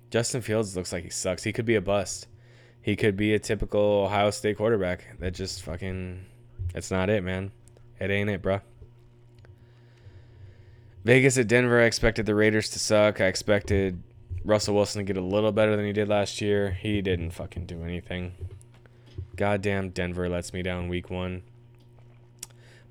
Justin 0.10 0.41
Fields 0.41 0.75
looks 0.75 0.91
like 0.91 1.03
he 1.03 1.10
sucks. 1.10 1.43
He 1.43 1.53
could 1.53 1.65
be 1.65 1.75
a 1.75 1.81
bust. 1.81 2.27
He 2.89 2.96
could 2.96 3.15
be 3.15 3.36
a 3.36 3.39
typical 3.39 3.79
Ohio 3.79 4.31
State 4.31 4.58
quarterback 4.58 5.19
that 5.19 5.36
just 5.36 5.62
fucking. 5.62 6.25
It's 6.74 6.89
not 6.89 7.08
it, 7.08 7.24
man. 7.24 7.51
It 8.00 8.10
ain't 8.10 8.31
it, 8.31 8.41
bro. 8.41 8.62
Vegas 11.05 11.38
at 11.38 11.48
Denver. 11.48 11.79
I 11.79 11.84
expected 11.84 12.25
the 12.25 12.34
Raiders 12.34 12.67
to 12.72 12.79
suck. 12.79 13.22
I 13.22 13.25
expected 13.25 14.01
Russell 14.43 14.74
Wilson 14.74 15.01
to 15.01 15.03
get 15.03 15.22
a 15.22 15.24
little 15.24 15.51
better 15.51 15.75
than 15.75 15.86
he 15.86 15.93
did 15.93 16.10
last 16.10 16.41
year. 16.41 16.72
He 16.72 17.03
didn't 17.03 17.29
fucking 17.29 17.67
do 17.67 17.84
anything. 17.84 18.34
Goddamn 19.36 19.91
Denver 19.91 20.27
lets 20.27 20.51
me 20.51 20.63
down 20.63 20.89
week 20.89 21.12
one. 21.12 21.43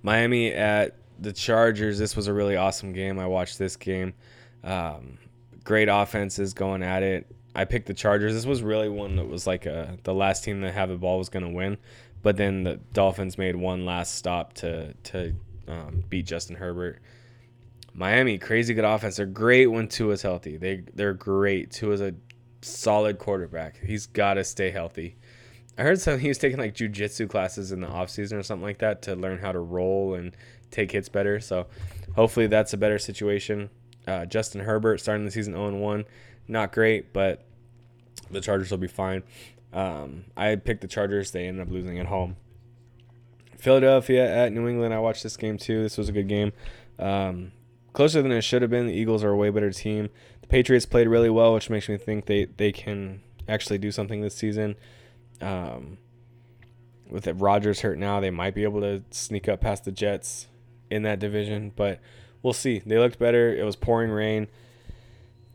Miami 0.04 0.52
at 0.52 0.94
the 1.18 1.32
Chargers, 1.32 1.98
this 1.98 2.14
was 2.14 2.28
a 2.28 2.32
really 2.32 2.54
awesome 2.54 2.92
game. 2.92 3.18
I 3.18 3.26
watched 3.26 3.58
this 3.58 3.74
game. 3.74 4.14
Um, 4.62 5.18
great 5.64 5.88
offenses 5.88 6.54
going 6.54 6.84
at 6.84 7.02
it. 7.02 7.26
I 7.54 7.64
picked 7.64 7.86
the 7.86 7.94
Chargers. 7.94 8.34
This 8.34 8.46
was 8.46 8.62
really 8.62 8.88
one 8.88 9.16
that 9.16 9.28
was 9.28 9.46
like 9.46 9.66
a, 9.66 9.98
the 10.04 10.14
last 10.14 10.44
team 10.44 10.60
that 10.60 10.74
have 10.74 10.88
the 10.88 10.96
ball 10.96 11.18
was 11.18 11.28
going 11.28 11.44
to 11.44 11.50
win, 11.50 11.78
but 12.22 12.36
then 12.36 12.62
the 12.62 12.76
Dolphins 12.92 13.38
made 13.38 13.56
one 13.56 13.84
last 13.84 14.14
stop 14.14 14.52
to 14.54 14.94
to 14.94 15.34
um, 15.66 16.04
beat 16.08 16.26
Justin 16.26 16.56
Herbert. 16.56 17.00
Miami, 17.94 18.38
crazy 18.38 18.74
good 18.74 18.84
offense. 18.84 19.16
They're 19.16 19.26
great 19.26 19.66
when 19.66 19.88
Tua's 19.88 20.22
healthy. 20.22 20.56
They 20.56 20.84
they're 20.94 21.14
great. 21.14 21.70
Tua's 21.70 22.00
a 22.00 22.14
solid 22.62 23.18
quarterback. 23.18 23.78
He's 23.84 24.06
got 24.06 24.34
to 24.34 24.44
stay 24.44 24.70
healthy. 24.70 25.16
I 25.76 25.82
heard 25.82 26.00
some 26.00 26.18
he 26.18 26.28
was 26.28 26.38
taking 26.38 26.58
like 26.58 26.74
jujitsu 26.74 27.28
classes 27.28 27.72
in 27.72 27.80
the 27.80 27.88
off 27.88 28.10
season 28.10 28.38
or 28.38 28.42
something 28.42 28.64
like 28.64 28.78
that 28.78 29.02
to 29.02 29.14
learn 29.14 29.38
how 29.38 29.52
to 29.52 29.60
roll 29.60 30.14
and 30.14 30.36
take 30.70 30.92
hits 30.92 31.08
better. 31.08 31.40
So 31.40 31.66
hopefully 32.14 32.46
that's 32.46 32.72
a 32.72 32.76
better 32.76 32.98
situation. 32.98 33.70
Uh, 34.06 34.24
Justin 34.24 34.62
Herbert 34.62 35.00
starting 35.00 35.24
the 35.24 35.30
season 35.30 35.52
0 35.52 35.76
1, 35.76 36.04
not 36.48 36.72
great, 36.72 37.12
but 37.12 37.44
the 38.30 38.40
Chargers 38.40 38.70
will 38.70 38.78
be 38.78 38.88
fine. 38.88 39.22
Um, 39.72 40.24
I 40.36 40.56
picked 40.56 40.80
the 40.80 40.88
Chargers. 40.88 41.30
They 41.30 41.46
ended 41.46 41.66
up 41.66 41.72
losing 41.72 41.98
at 41.98 42.06
home. 42.06 42.36
Philadelphia 43.58 44.44
at 44.44 44.52
New 44.52 44.68
England. 44.68 44.94
I 44.94 44.98
watched 44.98 45.22
this 45.22 45.36
game 45.36 45.58
too. 45.58 45.82
This 45.82 45.98
was 45.98 46.08
a 46.08 46.12
good 46.12 46.28
game. 46.28 46.52
Um, 46.98 47.52
closer 47.92 48.22
than 48.22 48.32
it 48.32 48.42
should 48.42 48.62
have 48.62 48.70
been. 48.70 48.86
The 48.86 48.94
Eagles 48.94 49.24
are 49.24 49.30
a 49.30 49.36
way 49.36 49.50
better 49.50 49.70
team. 49.70 50.08
The 50.40 50.46
Patriots 50.46 50.86
played 50.86 51.08
really 51.08 51.30
well, 51.30 51.54
which 51.54 51.68
makes 51.68 51.88
me 51.88 51.96
think 51.96 52.26
they 52.26 52.44
they 52.44 52.72
can 52.72 53.20
actually 53.48 53.78
do 53.78 53.90
something 53.90 54.20
this 54.20 54.34
season. 54.34 54.76
Um, 55.40 55.98
with 57.10 57.26
it, 57.26 57.34
Rodgers 57.34 57.80
hurt 57.80 57.98
now, 57.98 58.20
they 58.20 58.30
might 58.30 58.54
be 58.54 58.64
able 58.64 58.80
to 58.82 59.02
sneak 59.10 59.48
up 59.48 59.60
past 59.60 59.84
the 59.84 59.92
Jets 59.92 60.46
in 60.90 61.02
that 61.02 61.18
division, 61.18 61.72
but 61.74 62.00
we'll 62.42 62.52
see. 62.52 62.80
They 62.84 62.98
looked 62.98 63.18
better. 63.18 63.54
It 63.54 63.64
was 63.64 63.76
pouring 63.76 64.10
rain. 64.10 64.48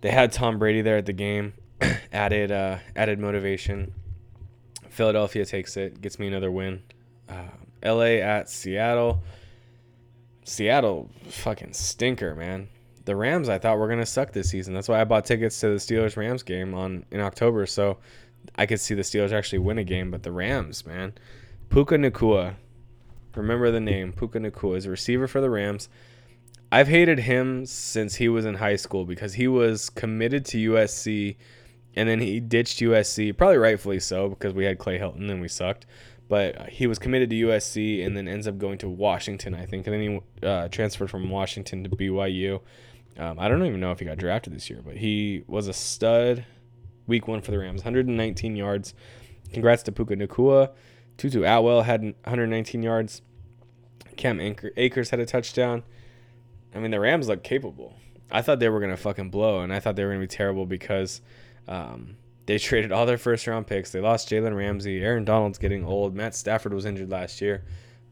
They 0.04 0.12
had 0.12 0.34
Tom 0.34 0.60
Brady 0.60 0.82
there 0.82 0.98
at 0.98 1.06
the 1.06 1.14
game, 1.14 1.54
added 2.12 2.52
uh, 2.52 2.80
added 2.94 3.20
motivation. 3.20 3.94
Philadelphia 4.90 5.46
takes 5.46 5.78
it, 5.78 6.02
gets 6.02 6.20
me 6.20 6.28
another 6.28 6.52
win. 6.52 6.84
Uh, 7.30 7.48
L.A. 7.82 8.22
at 8.22 8.50
Seattle. 8.50 9.24
Seattle, 10.44 11.10
fucking 11.30 11.72
stinker, 11.72 12.36
man. 12.36 12.68
The 13.06 13.16
Rams, 13.16 13.48
I 13.48 13.60
thought 13.60 13.78
were 13.78 13.88
gonna 13.88 14.06
suck 14.06 14.34
this 14.34 14.50
season. 14.50 14.74
That's 14.74 14.90
why 14.90 15.00
I 15.00 15.06
bought 15.06 15.24
tickets 15.24 15.58
to 15.62 15.70
the 15.70 15.76
Steelers 15.76 16.18
Rams 16.18 16.44
game 16.44 16.74
on 16.74 17.06
in 17.10 17.22
October, 17.22 17.66
so 17.66 17.98
I 18.58 18.66
could 18.66 18.82
see 18.82 18.96
the 18.96 19.04
Steelers 19.04 19.32
actually 19.32 19.60
win 19.60 19.78
a 19.78 19.86
game. 19.86 20.12
But 20.12 20.24
the 20.24 20.34
Rams, 20.34 20.86
man, 20.86 21.14
Puka 21.70 21.96
Nacua, 21.96 22.56
remember 23.36 23.72
the 23.72 23.80
name 23.80 24.12
Puka 24.12 24.40
Nacua 24.40 24.76
is 24.76 24.86
a 24.86 24.90
receiver 24.90 25.30
for 25.30 25.40
the 25.40 25.50
Rams. 25.50 25.88
I've 26.74 26.88
hated 26.88 27.20
him 27.20 27.68
since 27.68 28.16
he 28.16 28.28
was 28.28 28.46
in 28.46 28.56
high 28.56 28.78
school 28.78 29.06
because 29.06 29.36
he 29.36 29.48
was 29.48 29.92
committed 29.92 30.44
to 30.46 30.72
USC 30.72 31.36
and 31.96 32.10
then 32.10 32.20
he 32.20 32.40
ditched 32.40 32.80
USC, 32.80 33.38
probably 33.38 33.58
rightfully 33.58 34.00
so 34.00 34.28
because 34.28 34.56
we 34.56 34.66
had 34.66 34.80
Clay 34.80 34.98
Helton 34.98 35.30
and 35.30 35.40
we 35.40 35.48
sucked. 35.48 35.86
But 36.28 36.70
he 36.70 36.88
was 36.88 36.98
committed 36.98 37.30
to 37.30 37.36
USC 37.36 38.04
and 38.04 38.18
then 38.18 38.28
ends 38.28 38.48
up 38.48 38.58
going 38.58 38.80
to 38.80 38.90
Washington, 38.90 39.54
I 39.54 39.68
think, 39.68 39.86
and 39.86 39.94
then 39.94 40.02
he 40.02 40.48
uh, 40.48 40.68
transferred 40.70 41.12
from 41.12 41.30
Washington 41.30 41.84
to 41.84 41.92
BYU. 41.92 42.60
Um, 43.20 43.38
I 43.38 43.50
don't 43.50 43.64
even 43.64 43.80
know 43.80 43.92
if 43.92 44.00
he 44.00 44.06
got 44.06 44.18
drafted 44.18 44.56
this 44.56 44.68
year, 44.68 44.82
but 44.84 44.98
he 44.98 45.44
was 45.46 45.68
a 45.68 45.74
stud. 45.74 46.44
Week 47.06 47.28
one 47.28 47.42
for 47.42 47.52
the 47.52 47.60
Rams, 47.60 47.82
119 47.82 48.56
yards. 48.56 48.96
Congrats 49.52 49.84
to 49.84 49.92
Puka 49.92 50.16
Nacua. 50.16 50.72
Tutu 51.18 51.44
Atwell 51.44 51.84
had 51.84 52.02
119 52.02 52.82
yards. 52.82 53.22
Cam 54.18 54.40
Akers 54.40 55.12
had 55.12 55.20
a 55.20 55.28
touchdown. 55.28 55.84
I 56.76 56.80
mean, 56.80 56.92
the 56.92 57.00
Rams 57.00 57.28
look 57.28 57.44
capable. 57.44 57.96
I 58.32 58.42
thought 58.42 58.60
they 58.60 58.70
were 58.70 58.80
gonna 58.80 58.98
fucking 58.98 59.30
blow, 59.30 59.62
and 59.62 59.74
I 59.74 59.80
thought 59.80 59.96
they 59.96 60.04
were 60.04 60.12
gonna 60.12 60.22
be 60.22 60.28
terrible 60.28 60.66
because 60.66 61.22
um, 61.68 62.18
they 62.46 62.58
traded 62.60 62.92
all 62.92 63.06
their 63.06 63.18
first 63.18 63.48
round 63.48 63.68
picks. 63.68 63.92
They 63.92 64.00
lost 64.00 64.30
Jalen 64.30 64.56
Ramsey. 64.56 65.02
Aaron 65.02 65.26
Donald's 65.26 65.58
getting 65.58 65.86
old. 65.86 66.16
Matt 66.16 66.36
Stafford 66.36 66.74
was 66.74 66.86
injured 66.86 67.12
last 67.12 67.42
year. 67.42 67.64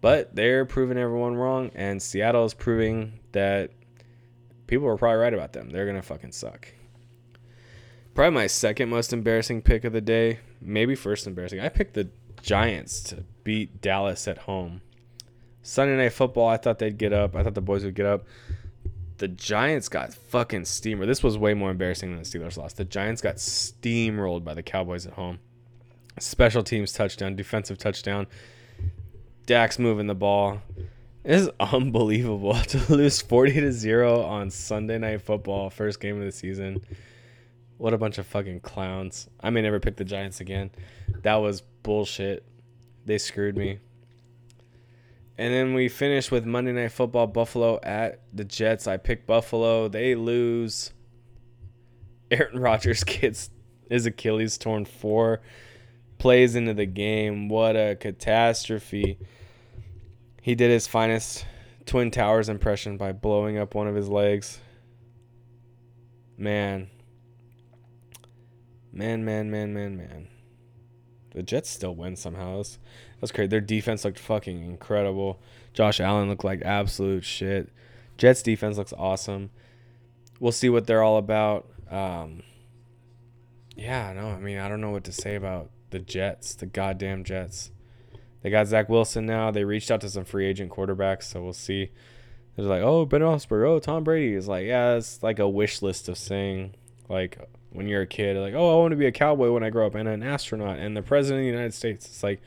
But 0.02 0.36
they're 0.36 0.66
proving 0.66 0.98
everyone 0.98 1.36
wrong, 1.36 1.70
and 1.76 2.02
Seattle 2.02 2.44
is 2.46 2.56
proving 2.56 3.20
that 3.34 3.72
people 4.66 4.88
were 4.88 4.98
probably 4.98 5.18
right 5.18 5.34
about 5.34 5.54
them. 5.54 5.70
They're 5.70 5.86
going 5.86 5.96
to 5.96 6.02
fucking 6.02 6.32
suck. 6.32 6.68
Probably 8.16 8.34
my 8.34 8.48
second 8.48 8.90
most 8.90 9.14
embarrassing 9.14 9.62
pick 9.62 9.84
of 9.84 9.94
the 9.94 10.02
day. 10.02 10.40
Maybe 10.60 10.96
first 10.96 11.28
embarrassing. 11.28 11.60
I 11.60 11.70
picked 11.70 11.94
the 11.94 12.10
Giants 12.42 13.02
to 13.04 13.24
beat 13.44 13.80
Dallas 13.80 14.28
at 14.28 14.40
home. 14.40 14.82
Sunday 15.64 15.98
night 15.98 16.14
football, 16.14 16.48
I 16.48 16.58
thought 16.58 16.80
they'd 16.80 16.98
get 16.98 17.14
up. 17.14 17.36
I 17.36 17.44
thought 17.44 17.54
the 17.54 17.62
boys 17.62 17.84
would 17.84 17.96
get 17.96 18.06
up 18.06 18.26
the 19.22 19.28
Giants 19.28 19.88
got 19.88 20.16
fucking 20.16 20.66
steamer. 20.66 21.06
This 21.06 21.22
was 21.22 21.38
way 21.38 21.54
more 21.54 21.70
embarrassing 21.70 22.10
than 22.10 22.24
the 22.24 22.26
Steelers 22.28 22.58
lost. 22.58 22.78
The 22.78 22.86
Giants 22.86 23.22
got 23.22 23.36
steamrolled 23.36 24.44
by 24.44 24.56
the 24.56 24.64
Cowboys 24.64 25.06
at 25.06 25.14
home. 25.14 25.38
Special 26.20 26.64
teams 26.64 26.92
touchdown, 26.92 27.36
defensive 27.36 27.78
touchdown. 27.78 28.26
Dak's 29.46 29.78
moving 29.78 30.08
the 30.08 30.16
ball. 30.16 30.64
It 31.24 31.36
is 31.36 31.52
unbelievable 31.60 32.56
to 32.70 32.92
lose 32.92 33.22
40 33.22 33.62
to 33.62 33.72
0 33.72 34.24
on 34.24 34.50
Sunday 34.50 34.98
night 34.98 35.22
football, 35.22 35.70
first 35.70 36.00
game 36.00 36.18
of 36.18 36.26
the 36.26 36.32
season. 36.32 36.84
What 37.78 37.94
a 37.94 38.00
bunch 38.00 38.18
of 38.18 38.26
fucking 38.26 38.62
clowns. 38.62 39.30
I 39.40 39.52
may 39.52 39.62
never 39.62 39.80
pick 39.80 39.98
the 39.98 40.04
Giants 40.04 40.42
again. 40.42 40.72
That 41.22 41.36
was 41.36 41.62
bullshit. 41.84 42.44
They 43.06 43.20
screwed 43.20 43.56
me. 43.56 43.78
And 45.42 45.52
then 45.52 45.74
we 45.74 45.90
finish 45.90 46.30
with 46.30 46.46
Monday 46.46 46.72
Night 46.72 46.92
Football 46.92 47.26
Buffalo 47.26 47.80
at 47.82 48.22
the 48.32 48.44
Jets. 48.44 48.86
I 48.86 48.98
pick 48.98 49.26
Buffalo. 49.26 49.88
They 49.88 50.14
lose. 50.14 50.94
Aaron 52.30 52.60
Rodgers 52.62 53.04
gets 53.04 53.50
his 53.90 54.06
Achilles 54.06 54.60
torn 54.60 54.86
four 54.86 55.42
plays 56.20 56.54
into 56.54 56.76
the 56.76 56.86
game. 56.86 57.50
What 57.50 57.76
a 57.76 57.98
catastrophe. 58.00 59.18
He 60.44 60.54
did 60.54 60.70
his 60.70 60.86
finest 60.86 61.44
Twin 61.88 62.12
Towers 62.12 62.48
impression 62.48 62.98
by 62.98 63.12
blowing 63.12 63.58
up 63.58 63.74
one 63.74 63.88
of 63.88 63.96
his 63.96 64.10
legs. 64.10 64.60
Man. 66.38 66.88
Man, 68.94 69.26
man, 69.26 69.50
man, 69.50 69.74
man, 69.74 69.98
man. 69.98 70.28
The 71.34 71.42
Jets 71.42 71.72
still 71.72 71.96
win 71.96 72.16
somehow. 72.16 72.62
That's 73.22 73.32
crazy. 73.32 73.48
Their 73.48 73.62
defense 73.62 74.04
looked 74.04 74.20
fucking 74.20 74.64
incredible. 74.64 75.40
Josh 75.74 76.00
Allen 76.00 76.28
looked 76.28 76.44
like 76.44 76.62
absolute 76.64 77.24
shit. 77.24 77.70
Jets 78.18 78.42
defense 78.42 78.78
looks 78.78 78.94
awesome. 78.98 79.52
We'll 80.40 80.52
see 80.52 80.70
what 80.70 80.88
they're 80.88 81.04
all 81.04 81.18
about. 81.18 81.70
Um, 81.90 82.44
yeah, 83.76 84.12
no, 84.14 84.28
I 84.28 84.40
mean, 84.40 84.58
I 84.58 84.68
don't 84.68 84.82
know 84.82 84.90
what 84.90 85.04
to 85.06 85.12
say 85.12 85.36
about 85.36 85.70
the 85.92 86.00
Jets, 86.00 86.56
the 86.56 86.66
goddamn 86.66 87.24
Jets. 87.24 87.72
They 88.42 88.50
got 88.50 88.68
Zach 88.68 88.90
Wilson 88.90 89.26
now. 89.26 89.52
They 89.52 89.64
reached 89.64 89.92
out 89.92 90.02
to 90.02 90.10
some 90.10 90.26
free 90.26 90.48
agent 90.48 90.72
quarterbacks, 90.72 91.24
so 91.24 91.44
we'll 91.44 91.54
see. 91.54 91.92
They're 92.56 92.66
like, 92.66 92.82
oh, 92.82 93.06
Ben 93.06 93.22
Roethlisberger, 93.22 93.68
oh, 93.68 93.80
Tom 93.80 94.04
Brady 94.04 94.34
is 94.34 94.48
like, 94.48 94.66
yeah, 94.66 94.96
it's 94.96 95.22
like 95.24 95.40
a 95.40 95.48
wish 95.48 95.82
list 95.82 96.10
of 96.10 96.18
saying, 96.18 96.76
like, 97.08 97.38
when 97.70 97.88
you're 97.88 98.02
a 98.02 98.08
kid, 98.08 98.36
like, 98.38 98.54
oh, 98.54 98.74
I 98.74 98.82
want 98.82 98.92
to 98.92 98.98
be 98.98 99.06
a 99.06 99.12
cowboy 99.12 99.52
when 99.52 99.64
I 99.64 99.70
grow 99.70 99.88
up 99.88 99.96
and 99.96 100.10
an 100.10 100.24
astronaut 100.24 100.80
and 100.80 100.98
the 100.98 101.02
president 101.02 101.40
of 101.40 101.44
the 101.44 101.52
United 101.52 101.74
States. 101.74 102.06
It's 102.08 102.24
like, 102.24 102.42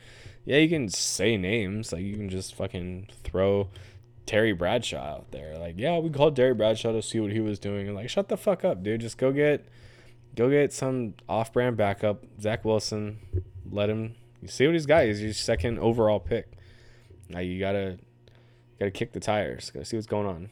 yeah, 0.45 0.57
you 0.57 0.69
can 0.69 0.89
say 0.89 1.37
names. 1.37 1.91
Like, 1.91 2.03
you 2.03 2.15
can 2.15 2.29
just 2.29 2.53
fucking 2.55 3.09
throw 3.23 3.69
Terry 4.25 4.53
Bradshaw 4.53 4.97
out 4.97 5.31
there. 5.31 5.57
Like, 5.57 5.75
yeah, 5.77 5.97
we 5.97 6.09
called 6.09 6.35
Terry 6.35 6.53
Bradshaw 6.53 6.91
to 6.91 7.01
see 7.01 7.19
what 7.19 7.31
he 7.31 7.39
was 7.39 7.59
doing. 7.59 7.87
And 7.87 7.95
like, 7.95 8.09
shut 8.09 8.29
the 8.29 8.37
fuck 8.37 8.63
up, 8.63 8.83
dude. 8.83 9.01
Just 9.01 9.17
go 9.17 9.31
get, 9.31 9.65
go 10.35 10.49
get 10.49 10.71
some 10.71 11.15
off-brand 11.27 11.77
backup, 11.77 12.23
Zach 12.39 12.63
Wilson. 12.63 13.19
Let 13.69 13.89
him. 13.89 14.15
You 14.41 14.47
see 14.47 14.67
what 14.67 14.73
he's 14.73 14.85
got. 14.85 15.05
He's 15.05 15.21
your 15.21 15.33
second 15.33 15.79
overall 15.79 16.19
pick. 16.19 16.51
Now 17.29 17.39
you 17.39 17.59
gotta, 17.59 17.97
gotta 18.79 18.91
kick 18.91 19.13
the 19.13 19.19
tires. 19.19 19.71
Gotta 19.71 19.85
see 19.85 19.97
what's 19.97 20.05
going 20.07 20.27
on. 20.27 20.49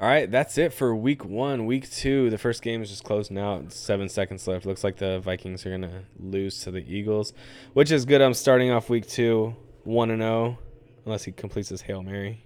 All 0.00 0.08
right, 0.08 0.28
that's 0.28 0.58
it 0.58 0.72
for 0.72 0.94
week 0.94 1.24
one. 1.24 1.66
Week 1.66 1.88
two, 1.88 2.28
the 2.28 2.36
first 2.36 2.62
game 2.62 2.82
is 2.82 2.90
just 2.90 3.04
closing 3.04 3.38
out. 3.38 3.72
Seven 3.72 4.08
seconds 4.08 4.46
left. 4.48 4.66
Looks 4.66 4.82
like 4.82 4.96
the 4.96 5.20
Vikings 5.20 5.64
are 5.64 5.70
gonna 5.70 6.02
lose 6.18 6.60
to 6.64 6.72
the 6.72 6.80
Eagles, 6.80 7.32
which 7.74 7.92
is 7.92 8.04
good. 8.04 8.20
I'm 8.20 8.34
starting 8.34 8.72
off 8.72 8.90
week 8.90 9.06
two 9.06 9.54
one 9.84 10.10
and 10.10 10.20
zero, 10.20 10.58
oh, 10.58 10.64
unless 11.04 11.22
he 11.24 11.32
completes 11.32 11.68
his 11.68 11.82
hail 11.82 12.02
mary. 12.02 12.44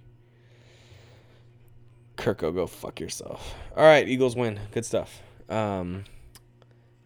Kirko, 2.16 2.54
go 2.54 2.66
fuck 2.66 3.00
yourself. 3.00 3.54
All 3.74 3.84
right, 3.84 4.06
Eagles 4.06 4.36
win. 4.36 4.60
Good 4.72 4.84
stuff. 4.84 5.22
Um, 5.48 6.04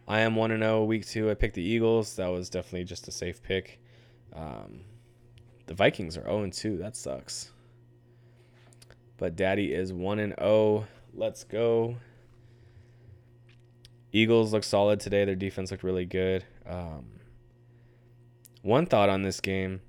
I 0.08 0.20
am 0.20 0.34
one 0.34 0.50
and 0.50 0.62
zero 0.62 0.80
oh 0.80 0.84
week 0.84 1.06
two. 1.06 1.30
I 1.30 1.34
picked 1.34 1.54
the 1.54 1.62
Eagles. 1.62 2.16
That 2.16 2.28
was 2.28 2.50
definitely 2.50 2.84
just 2.84 3.06
a 3.06 3.12
safe 3.12 3.42
pick. 3.42 3.80
Um, 4.34 4.80
the 5.66 5.74
Vikings 5.74 6.16
are 6.16 6.22
zero 6.22 6.40
oh 6.40 6.42
and 6.42 6.52
two. 6.52 6.78
That 6.78 6.96
sucks. 6.96 7.52
But 9.22 9.36
Daddy 9.36 9.72
is 9.72 9.92
1 9.92 10.18
and 10.18 10.34
0. 10.36 10.88
Let's 11.14 11.44
go. 11.44 11.98
Eagles 14.10 14.52
look 14.52 14.64
solid 14.64 14.98
today. 14.98 15.24
Their 15.24 15.36
defense 15.36 15.70
looked 15.70 15.84
really 15.84 16.06
good. 16.06 16.44
Um, 16.66 17.04
one 18.62 18.84
thought 18.84 19.08
on 19.08 19.22
this 19.22 19.40
game 19.40 19.80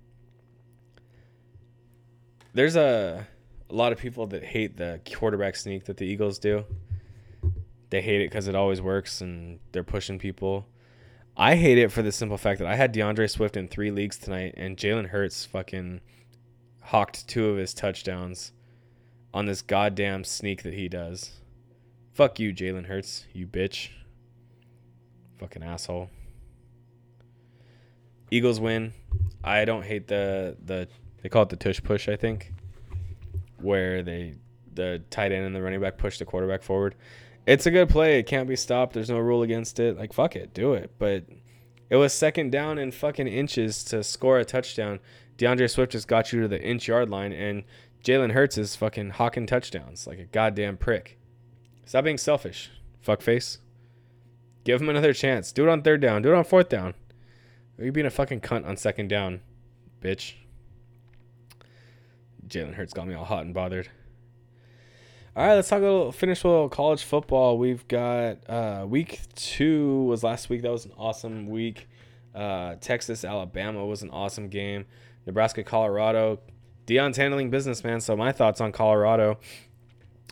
there's 2.53 2.75
a, 2.75 3.25
a 3.71 3.73
lot 3.73 3.91
of 3.91 3.97
people 3.97 4.27
that 4.27 4.43
hate 4.43 4.77
the 4.77 5.01
quarterback 5.11 5.55
sneak 5.55 5.85
that 5.85 5.97
the 5.97 6.05
Eagles 6.05 6.37
do. 6.37 6.65
They 7.89 8.03
hate 8.03 8.21
it 8.21 8.29
because 8.29 8.47
it 8.47 8.53
always 8.53 8.83
works 8.83 9.19
and 9.19 9.59
they're 9.71 9.83
pushing 9.83 10.19
people. 10.19 10.67
I 11.35 11.55
hate 11.55 11.79
it 11.79 11.91
for 11.91 12.03
the 12.03 12.11
simple 12.11 12.37
fact 12.37 12.59
that 12.59 12.67
I 12.67 12.75
had 12.75 12.91
D'Andre 12.91 13.25
Swift 13.25 13.57
in 13.57 13.67
three 13.67 13.89
leagues 13.89 14.19
tonight 14.19 14.53
and 14.57 14.77
Jalen 14.77 15.07
Hurts 15.07 15.43
fucking 15.43 16.01
hawked 16.81 17.27
two 17.27 17.47
of 17.47 17.57
his 17.57 17.73
touchdowns 17.73 18.51
on 19.33 19.45
this 19.45 19.61
goddamn 19.61 20.23
sneak 20.23 20.63
that 20.63 20.73
he 20.73 20.87
does. 20.87 21.31
Fuck 22.13 22.39
you, 22.39 22.53
Jalen 22.53 22.85
Hurts, 22.85 23.25
you 23.33 23.47
bitch. 23.47 23.89
Fucking 25.39 25.63
asshole. 25.63 26.09
Eagles 28.29 28.59
win. 28.59 28.93
I 29.43 29.65
don't 29.65 29.83
hate 29.83 30.07
the 30.07 30.57
the 30.63 30.87
they 31.21 31.29
call 31.29 31.43
it 31.43 31.49
the 31.49 31.55
tush 31.55 31.81
push, 31.81 32.07
I 32.07 32.15
think, 32.15 32.53
where 33.57 34.03
they 34.03 34.35
the 34.73 35.03
tight 35.09 35.31
end 35.31 35.45
and 35.45 35.55
the 35.55 35.61
running 35.61 35.81
back 35.81 35.97
push 35.97 36.17
the 36.19 36.25
quarterback 36.25 36.63
forward. 36.63 36.95
It's 37.45 37.65
a 37.65 37.71
good 37.71 37.89
play. 37.89 38.19
It 38.19 38.23
can't 38.23 38.47
be 38.47 38.55
stopped. 38.55 38.93
There's 38.93 39.09
no 39.09 39.19
rule 39.19 39.43
against 39.43 39.79
it. 39.79 39.97
Like 39.97 40.13
fuck 40.13 40.35
it, 40.35 40.53
do 40.53 40.73
it. 40.73 40.91
But 40.97 41.25
it 41.89 41.95
was 41.95 42.13
second 42.13 42.51
down 42.51 42.77
in 42.77 42.91
fucking 42.91 43.27
inches 43.27 43.83
to 43.85 44.03
score 44.03 44.39
a 44.39 44.45
touchdown. 44.45 44.99
D'Andre 45.37 45.67
Swift 45.67 45.91
just 45.91 46.07
got 46.07 46.31
you 46.31 46.41
to 46.41 46.47
the 46.47 46.61
inch 46.61 46.87
yard 46.87 47.09
line, 47.09 47.33
and 47.33 47.63
Jalen 48.03 48.31
Hurts 48.31 48.57
is 48.57 48.75
fucking 48.75 49.11
hawking 49.11 49.45
touchdowns 49.45 50.05
like 50.05 50.19
a 50.19 50.25
goddamn 50.25 50.75
prick. 50.77 51.17
Stop 51.85 52.03
being 52.03 52.17
selfish, 52.17 52.69
fuckface. 53.05 53.59
Give 54.65 54.81
him 54.81 54.89
another 54.89 55.13
chance. 55.13 55.51
Do 55.51 55.63
it 55.63 55.69
on 55.69 55.81
third 55.81 56.01
down. 56.01 56.21
Do 56.21 56.33
it 56.33 56.35
on 56.35 56.43
fourth 56.43 56.69
down. 56.69 56.95
Are 57.79 57.85
you 57.85 57.91
being 57.91 58.05
a 58.05 58.11
fucking 58.11 58.41
cunt 58.41 58.65
on 58.65 58.77
second 58.77 59.07
down, 59.07 59.41
bitch? 60.01 60.33
Jalen 62.47 62.75
Hurts 62.75 62.93
got 62.93 63.07
me 63.07 63.13
all 63.13 63.25
hot 63.25 63.45
and 63.45 63.53
bothered. 63.53 63.89
All 65.35 65.47
right, 65.47 65.55
let's 65.55 65.69
talk 65.69 65.79
a 65.79 65.83
little. 65.83 66.11
Finish 66.11 66.43
with 66.43 66.51
a 66.51 66.53
little 66.53 66.69
college 66.69 67.03
football. 67.03 67.57
We've 67.57 67.87
got 67.87 68.37
uh, 68.49 68.85
week 68.87 69.21
two 69.35 70.03
was 70.03 70.23
last 70.23 70.49
week. 70.49 70.61
That 70.61 70.71
was 70.71 70.85
an 70.85 70.93
awesome 70.97 71.47
week. 71.47 71.87
Uh, 72.35 72.75
Texas 72.81 73.23
Alabama 73.25 73.85
was 73.85 74.03
an 74.03 74.09
awesome 74.11 74.49
game. 74.49 74.85
Nebraska 75.25 75.63
Colorado. 75.63 76.39
Deion's 76.85 77.17
handling 77.17 77.49
business, 77.49 77.83
man. 77.83 78.01
So 78.01 78.15
my 78.15 78.31
thoughts 78.31 78.61
on 78.61 78.71
Colorado. 78.71 79.39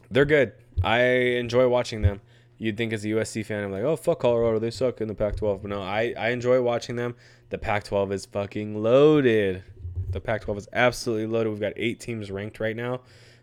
They're 0.10 0.26
good. 0.26 0.54
I 0.84 1.02
enjoy 1.02 1.68
watching 1.68 2.02
them. 2.02 2.22
You'd 2.58 2.78
think 2.78 2.94
as 2.94 3.04
a 3.06 3.08
USC 3.10 3.46
fan, 3.46 3.64
I'm 3.64 3.72
like, 3.72 3.84
oh 3.84 3.96
fuck 3.96 4.20
Colorado, 4.20 4.60
they 4.60 4.70
suck 4.70 5.02
in 5.02 5.08
the 5.08 5.16
Pac-12. 5.16 5.62
But 5.62 5.70
no, 5.70 5.82
I 5.82 6.14
I 6.18 6.30
enjoy 6.30 6.62
watching 6.62 6.96
them. 6.96 7.16
The 7.50 7.58
Pac-12 7.58 8.12
is 8.12 8.26
fucking 8.26 8.82
loaded. 8.82 9.64
The 10.12 10.20
Pac-12 10.20 10.58
is 10.58 10.68
absolutely 10.74 11.26
loaded. 11.28 11.50
We've 11.50 11.60
got 11.60 11.74
eight 11.76 12.00
teams 12.00 12.30
ranked 12.30 12.60
right 12.60 12.76
now. 12.76 13.02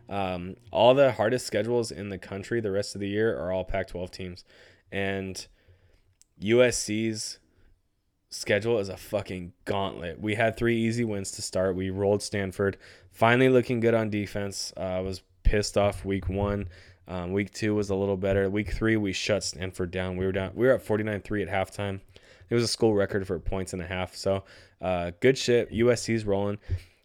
Um, 0.08 0.56
all 0.70 0.94
the 0.94 1.12
hardest 1.12 1.46
schedules 1.46 1.90
in 1.90 2.08
the 2.08 2.18
country 2.18 2.60
the 2.60 2.70
rest 2.70 2.94
of 2.94 3.00
the 3.00 3.08
year 3.08 3.38
are 3.38 3.52
all 3.52 3.64
Pac 3.64 3.88
12 3.88 4.10
teams. 4.10 4.44
And 4.90 5.46
USC's 6.40 7.38
schedule 8.30 8.78
is 8.78 8.88
a 8.88 8.96
fucking 8.96 9.52
gauntlet. 9.64 10.20
We 10.20 10.34
had 10.34 10.56
three 10.56 10.76
easy 10.76 11.04
wins 11.04 11.30
to 11.32 11.42
start. 11.42 11.76
We 11.76 11.90
rolled 11.90 12.22
Stanford, 12.22 12.76
finally 13.10 13.48
looking 13.48 13.80
good 13.80 13.94
on 13.94 14.10
defense. 14.10 14.72
Uh, 14.76 14.80
I 14.80 15.00
was 15.00 15.22
pissed 15.42 15.78
off 15.78 16.04
week 16.04 16.28
one. 16.28 16.68
Um, 17.06 17.32
week 17.32 17.52
two 17.52 17.74
was 17.74 17.88
a 17.88 17.94
little 17.94 18.18
better. 18.18 18.50
Week 18.50 18.70
three, 18.70 18.96
we 18.96 19.12
shut 19.12 19.42
Stanford 19.42 19.90
down. 19.90 20.16
We 20.16 20.26
were 20.26 20.32
down. 20.32 20.52
We 20.54 20.66
were 20.66 20.74
at 20.74 20.84
49-3 20.84 21.48
at 21.48 21.48
halftime. 21.48 22.00
It 22.50 22.54
was 22.54 22.64
a 22.64 22.68
school 22.68 22.94
record 22.94 23.26
for 23.26 23.38
points 23.38 23.72
and 23.72 23.80
a 23.80 23.86
half. 23.86 24.14
So, 24.14 24.44
uh, 24.80 25.12
good 25.20 25.36
shit. 25.38 25.70
USC's 25.70 26.24
rolling. 26.24 26.58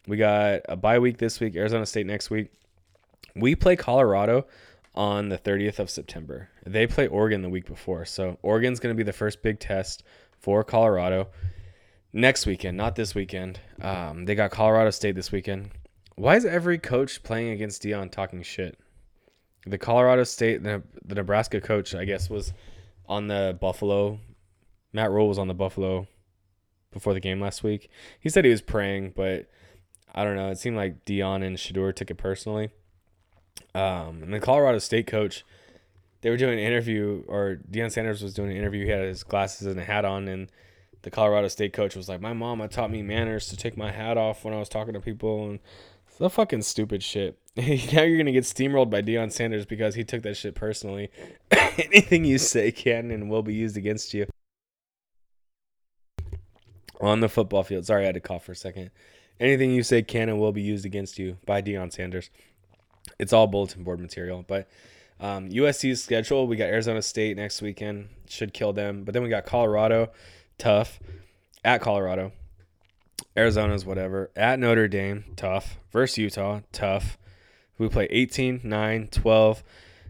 We 0.06 0.18
got 0.18 0.60
a 0.68 0.76
bye 0.76 0.98
week 0.98 1.18
this 1.18 1.40
week. 1.40 1.56
Arizona 1.56 1.86
State 1.86 2.06
next 2.06 2.30
week. 2.30 2.50
We 3.34 3.54
play 3.54 3.76
Colorado 3.76 4.46
on 4.94 5.28
the 5.28 5.38
30th 5.38 5.78
of 5.78 5.90
September. 5.90 6.48
They 6.64 6.86
play 6.86 7.06
Oregon 7.06 7.42
the 7.42 7.48
week 7.48 7.66
before. 7.66 8.04
So 8.04 8.38
Oregon's 8.42 8.80
going 8.80 8.94
to 8.94 8.96
be 8.96 9.02
the 9.02 9.12
first 9.12 9.42
big 9.42 9.58
test 9.58 10.02
for 10.44 10.62
Colorado 10.62 11.28
next 12.12 12.44
weekend, 12.44 12.76
not 12.76 12.96
this 12.96 13.14
weekend. 13.14 13.58
Um, 13.80 14.26
they 14.26 14.34
got 14.34 14.50
Colorado 14.50 14.90
State 14.90 15.14
this 15.14 15.32
weekend. 15.32 15.70
Why 16.16 16.36
is 16.36 16.44
every 16.44 16.76
coach 16.76 17.22
playing 17.22 17.48
against 17.48 17.82
Deion 17.82 18.10
talking 18.10 18.42
shit? 18.42 18.78
The 19.66 19.78
Colorado 19.78 20.22
State, 20.24 20.62
the, 20.62 20.82
the 21.02 21.14
Nebraska 21.14 21.62
coach, 21.62 21.94
I 21.94 22.04
guess, 22.04 22.28
was 22.28 22.52
on 23.08 23.28
the 23.28 23.56
Buffalo. 23.58 24.20
Matt 24.92 25.10
Rhule 25.10 25.28
was 25.28 25.38
on 25.38 25.48
the 25.48 25.54
Buffalo 25.54 26.06
before 26.92 27.14
the 27.14 27.20
game 27.20 27.40
last 27.40 27.64
week. 27.64 27.88
He 28.20 28.28
said 28.28 28.44
he 28.44 28.50
was 28.50 28.60
praying, 28.60 29.14
but 29.16 29.48
I 30.14 30.24
don't 30.24 30.36
know. 30.36 30.50
It 30.50 30.58
seemed 30.58 30.76
like 30.76 31.06
Deion 31.06 31.42
and 31.42 31.56
Shedeur 31.56 31.96
took 31.96 32.10
it 32.10 32.18
personally. 32.18 32.68
Um, 33.74 34.22
and 34.22 34.34
the 34.34 34.40
Colorado 34.40 34.78
State 34.78 35.06
coach, 35.06 35.42
they 36.24 36.30
were 36.30 36.38
doing 36.38 36.54
an 36.54 36.64
interview, 36.64 37.22
or 37.28 37.58
Deion 37.70 37.92
Sanders 37.92 38.22
was 38.22 38.32
doing 38.32 38.50
an 38.50 38.56
interview. 38.56 38.86
He 38.86 38.90
had 38.90 39.02
his 39.02 39.22
glasses 39.22 39.66
and 39.66 39.78
a 39.78 39.84
hat 39.84 40.06
on, 40.06 40.26
and 40.26 40.50
the 41.02 41.10
Colorado 41.10 41.48
State 41.48 41.74
coach 41.74 41.94
was 41.94 42.08
like, 42.08 42.22
"My 42.22 42.32
mama 42.32 42.66
taught 42.66 42.90
me 42.90 43.02
manners 43.02 43.48
to 43.48 43.58
take 43.58 43.76
my 43.76 43.92
hat 43.92 44.16
off 44.16 44.42
when 44.42 44.54
I 44.54 44.58
was 44.58 44.70
talking 44.70 44.94
to 44.94 45.00
people," 45.00 45.46
and 45.46 45.58
the 46.18 46.30
fucking 46.30 46.62
stupid 46.62 47.02
shit. 47.02 47.38
now 47.58 48.04
you're 48.04 48.16
gonna 48.16 48.32
get 48.32 48.44
steamrolled 48.44 48.88
by 48.88 49.02
Deion 49.02 49.30
Sanders 49.30 49.66
because 49.66 49.96
he 49.96 50.02
took 50.02 50.22
that 50.22 50.38
shit 50.38 50.54
personally. 50.54 51.10
Anything 51.50 52.24
you 52.24 52.38
say 52.38 52.72
can 52.72 53.10
and 53.10 53.28
will 53.28 53.42
be 53.42 53.52
used 53.52 53.76
against 53.76 54.14
you 54.14 54.26
on 57.02 57.20
the 57.20 57.28
football 57.28 57.64
field. 57.64 57.84
Sorry, 57.84 58.04
I 58.04 58.06
had 58.06 58.14
to 58.14 58.20
cough 58.20 58.46
for 58.46 58.52
a 58.52 58.56
second. 58.56 58.92
Anything 59.38 59.72
you 59.72 59.82
say 59.82 60.00
can 60.00 60.30
and 60.30 60.40
will 60.40 60.52
be 60.52 60.62
used 60.62 60.86
against 60.86 61.18
you 61.18 61.36
by 61.44 61.60
Deion 61.60 61.92
Sanders 61.92 62.30
it's 63.18 63.32
all 63.32 63.46
bulletin 63.46 63.84
board 63.84 64.00
material. 64.00 64.44
But 64.46 64.68
um, 65.20 65.48
USC's 65.48 66.02
schedule, 66.02 66.46
we 66.46 66.56
got 66.56 66.68
Arizona 66.68 67.02
State 67.02 67.36
next 67.36 67.62
weekend, 67.62 68.08
should 68.28 68.52
kill 68.52 68.72
them. 68.72 69.04
But 69.04 69.14
then 69.14 69.22
we 69.22 69.28
got 69.28 69.46
Colorado, 69.46 70.10
tough. 70.58 71.00
At 71.64 71.80
Colorado, 71.80 72.32
Arizona's 73.36 73.86
whatever. 73.86 74.30
At 74.36 74.58
Notre 74.58 74.86
Dame, 74.86 75.24
tough. 75.34 75.78
Versus 75.90 76.18
Utah, 76.18 76.60
tough. 76.72 77.16
We 77.78 77.88
play 77.88 78.06
18, 78.10 78.60
9, 78.62 79.08
12. 79.10 79.64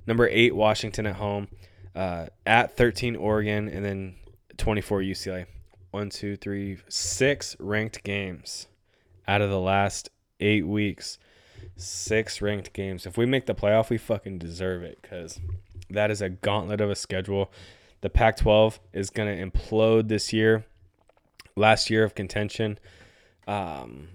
Number 0.07 0.29
8, 0.29 0.55
Washington 0.57 1.07
at 1.07 1.17
home. 1.17 1.49
Uh, 1.95 2.27
at 2.45 2.77
13, 2.77 3.15
Oregon. 3.15 3.69
And 3.69 3.85
then 3.85 4.17
24, 4.57 5.03
UCLA. 5.03 5.47
One, 5.93 6.11
two, 6.11 6.35
three, 6.37 6.79
six 6.89 7.55
ranked 7.61 8.03
games 8.03 8.67
out 9.29 9.41
of 9.41 9.49
the 9.49 9.61
last 9.61 10.11
eight 10.41 10.67
weeks 10.67 11.19
six 11.77 12.41
ranked 12.41 12.73
games. 12.73 13.07
If 13.07 13.17
we 13.17 13.27
make 13.27 13.47
the 13.47 13.55
playoff, 13.55 13.91
we 13.91 13.99
fucking 13.99 14.39
deserve 14.39 14.83
it 14.83 14.99
because 15.01 15.41
that 15.91 16.11
is 16.11 16.23
a 16.23 16.29
gauntlet 16.29 16.81
of 16.81 16.91
a 16.91 16.95
schedule. 16.95 17.53
The 18.01 18.11
Pac 18.11 18.37
12 18.37 18.81
is 18.93 19.11
going 19.11 19.35
to 19.35 19.59
implode 19.59 20.09
this 20.09 20.33
year. 20.33 20.67
Last 21.57 21.91
year 21.91 22.05
of 22.05 22.15
contention. 22.15 22.79
Um, 23.47 24.09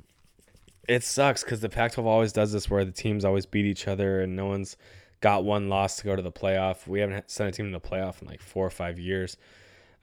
it 0.87 1.03
sucks 1.03 1.43
because 1.43 1.61
the 1.61 1.69
Pac 1.69 1.93
12 1.93 2.07
always 2.07 2.33
does 2.33 2.51
this 2.51 2.69
where 2.69 2.83
the 2.83 2.91
teams 2.91 3.23
always 3.23 3.45
beat 3.45 3.65
each 3.65 3.87
other 3.87 4.21
and 4.21 4.35
no 4.35 4.47
one's 4.47 4.75
got 5.21 5.43
one 5.43 5.69
loss 5.69 5.97
to 5.97 6.05
go 6.05 6.15
to 6.15 6.21
the 6.21 6.31
playoff. 6.31 6.87
We 6.87 6.99
haven't 6.99 7.29
sent 7.29 7.49
a 7.49 7.51
team 7.51 7.71
to 7.71 7.79
the 7.79 7.87
playoff 7.87 8.21
in 8.21 8.27
like 8.27 8.41
four 8.41 8.65
or 8.65 8.71
five 8.71 8.99
years. 8.99 9.37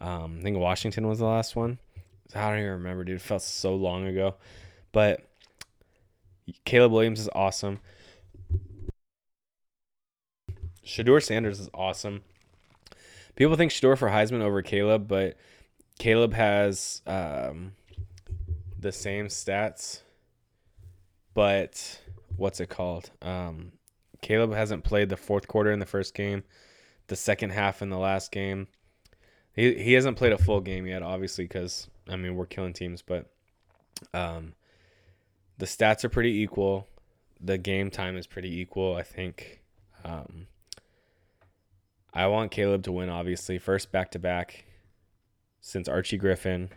Um, 0.01 0.37
I 0.41 0.43
think 0.43 0.59
Washington 0.59 1.07
was 1.07 1.19
the 1.19 1.27
last 1.27 1.57
one. 1.57 1.79
I 2.35 2.51
don't 2.51 2.59
even 2.59 2.73
remember, 2.73 3.05
dude. 3.05 3.17
It 3.17 3.23
felt 3.23 3.43
so 3.43 3.75
long 3.75 4.07
ago. 4.07 4.35
But 4.93 5.27
Caleb 6.65 6.93
Williams 6.93 7.21
is 7.21 7.29
awesome. 7.35 7.81
Shedeur 10.85 11.23
Sanders 11.23 11.59
is 11.59 11.69
awesome. 11.75 12.23
People 13.35 13.57
think 13.57 13.73
Shedeur 13.73 13.99
for 13.99 14.09
Heisman 14.09 14.41
over 14.41 14.63
Caleb, 14.63 15.09
but 15.09 15.37
Caleb 15.99 16.33
has 16.35 17.03
um, 17.07 17.73
the 18.79 18.93
same 18.93 19.27
stats. 19.27 20.03
But 21.35 22.01
what's 22.37 22.61
it 22.61 22.69
called? 22.69 23.11
Um, 23.21 23.73
Caleb 24.23 24.53
hasn't 24.53 24.85
played 24.85 25.09
the 25.09 25.17
fourth 25.17 25.49
quarter 25.49 25.71
in 25.71 25.81
the 25.81 25.87
first 25.87 26.15
game, 26.15 26.45
the 27.09 27.17
second 27.17 27.51
half 27.51 27.83
in 27.83 27.91
the 27.91 27.99
last 27.99 28.33
game. 28.33 28.69
He 29.53 29.75
he 29.75 29.93
hasn't 29.95 30.17
played 30.17 30.33
a 30.33 30.39
full 30.39 30.61
game 30.61 30.87
yet, 30.87 31.03
obviously, 31.03 31.45
because 31.45 31.89
I 32.09 32.17
mean 32.17 32.37
we're 32.37 32.47
killing 32.47 32.73
teams, 32.73 33.03
but 33.03 33.31
um, 34.15 34.55
the 35.59 35.67
stats 35.67 36.05
are 36.05 36.09
pretty 36.09 36.41
equal. 36.41 36.87
The 37.41 37.59
game 37.59 37.91
time 37.91 38.17
is 38.17 38.27
pretty 38.27 38.61
equal. 38.61 38.97
I 38.97 39.03
think. 39.03 39.61
Um, 40.05 40.47
I 42.15 42.29
want 42.29 42.51
Caleb 42.51 42.83
to 42.85 42.93
win, 42.93 43.11
obviously. 43.11 43.59
First 43.59 43.93
back 43.93 44.11
to 44.13 44.19
back 44.19 44.65
since 45.61 45.89
Archie 45.89 46.17
Griffin. 46.17 46.71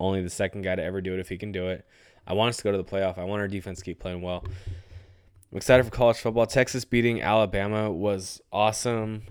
Only 0.00 0.22
the 0.22 0.30
second 0.30 0.62
guy 0.62 0.74
to 0.74 0.82
ever 0.82 1.00
do 1.00 1.12
it 1.12 1.20
if 1.20 1.28
he 1.28 1.36
can 1.36 1.52
do 1.52 1.68
it. 1.68 1.86
I 2.26 2.32
want 2.32 2.50
us 2.50 2.56
to 2.58 2.62
go 2.64 2.72
to 2.72 2.78
the 2.78 2.84
playoff. 2.84 3.18
I 3.18 3.24
want 3.24 3.40
our 3.40 3.48
defense 3.48 3.80
to 3.80 3.84
keep 3.84 4.00
playing 4.00 4.22
well. 4.22 4.44
I'm 4.46 5.58
excited 5.58 5.84
for 5.84 5.90
college 5.90 6.16
football. 6.16 6.46
Texas 6.46 6.84
beating 6.84 7.20
Alabama 7.20 7.90
was 7.90 8.40
awesome. 8.50 9.24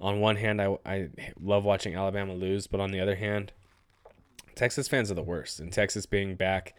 On 0.00 0.20
one 0.20 0.36
hand, 0.36 0.60
I, 0.60 0.76
I 0.84 1.10
love 1.40 1.64
watching 1.64 1.94
Alabama 1.94 2.34
lose, 2.34 2.66
but 2.66 2.80
on 2.80 2.90
the 2.90 3.00
other 3.00 3.14
hand, 3.14 3.52
Texas 4.56 4.88
fans 4.88 5.10
are 5.10 5.14
the 5.14 5.22
worst. 5.22 5.60
And 5.60 5.72
Texas 5.72 6.04
being 6.04 6.34
back 6.34 6.74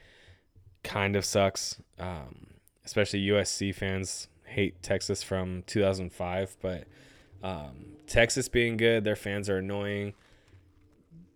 kind 0.84 1.16
of 1.16 1.26
sucks. 1.26 1.82
Um, 2.00 2.48
especially 2.86 3.26
USC 3.28 3.74
fans 3.74 4.28
hate 4.46 4.82
Texas 4.82 5.24
from 5.24 5.64
2005, 5.68 6.58
but 6.62 6.86
um, 7.42 7.98
Texas 8.08 8.50
being 8.50 8.78
good, 8.78 9.04
their 9.04 9.16
fans 9.16 9.50
are 9.50 9.58
annoying. 9.58 10.14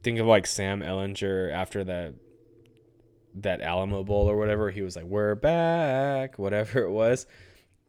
Think 0.03 0.19
of 0.19 0.25
like 0.25 0.45
Sam 0.45 0.81
Ehlinger 0.81 1.51
after 1.51 1.83
that 1.83 2.13
that 3.35 3.61
Alamo 3.61 4.03
Bowl 4.03 4.29
or 4.29 4.37
whatever. 4.37 4.71
He 4.71 4.81
was 4.81 4.95
like, 4.95 5.05
"We're 5.05 5.35
back," 5.35 6.39
whatever 6.39 6.81
it 6.83 6.91
was. 6.91 7.25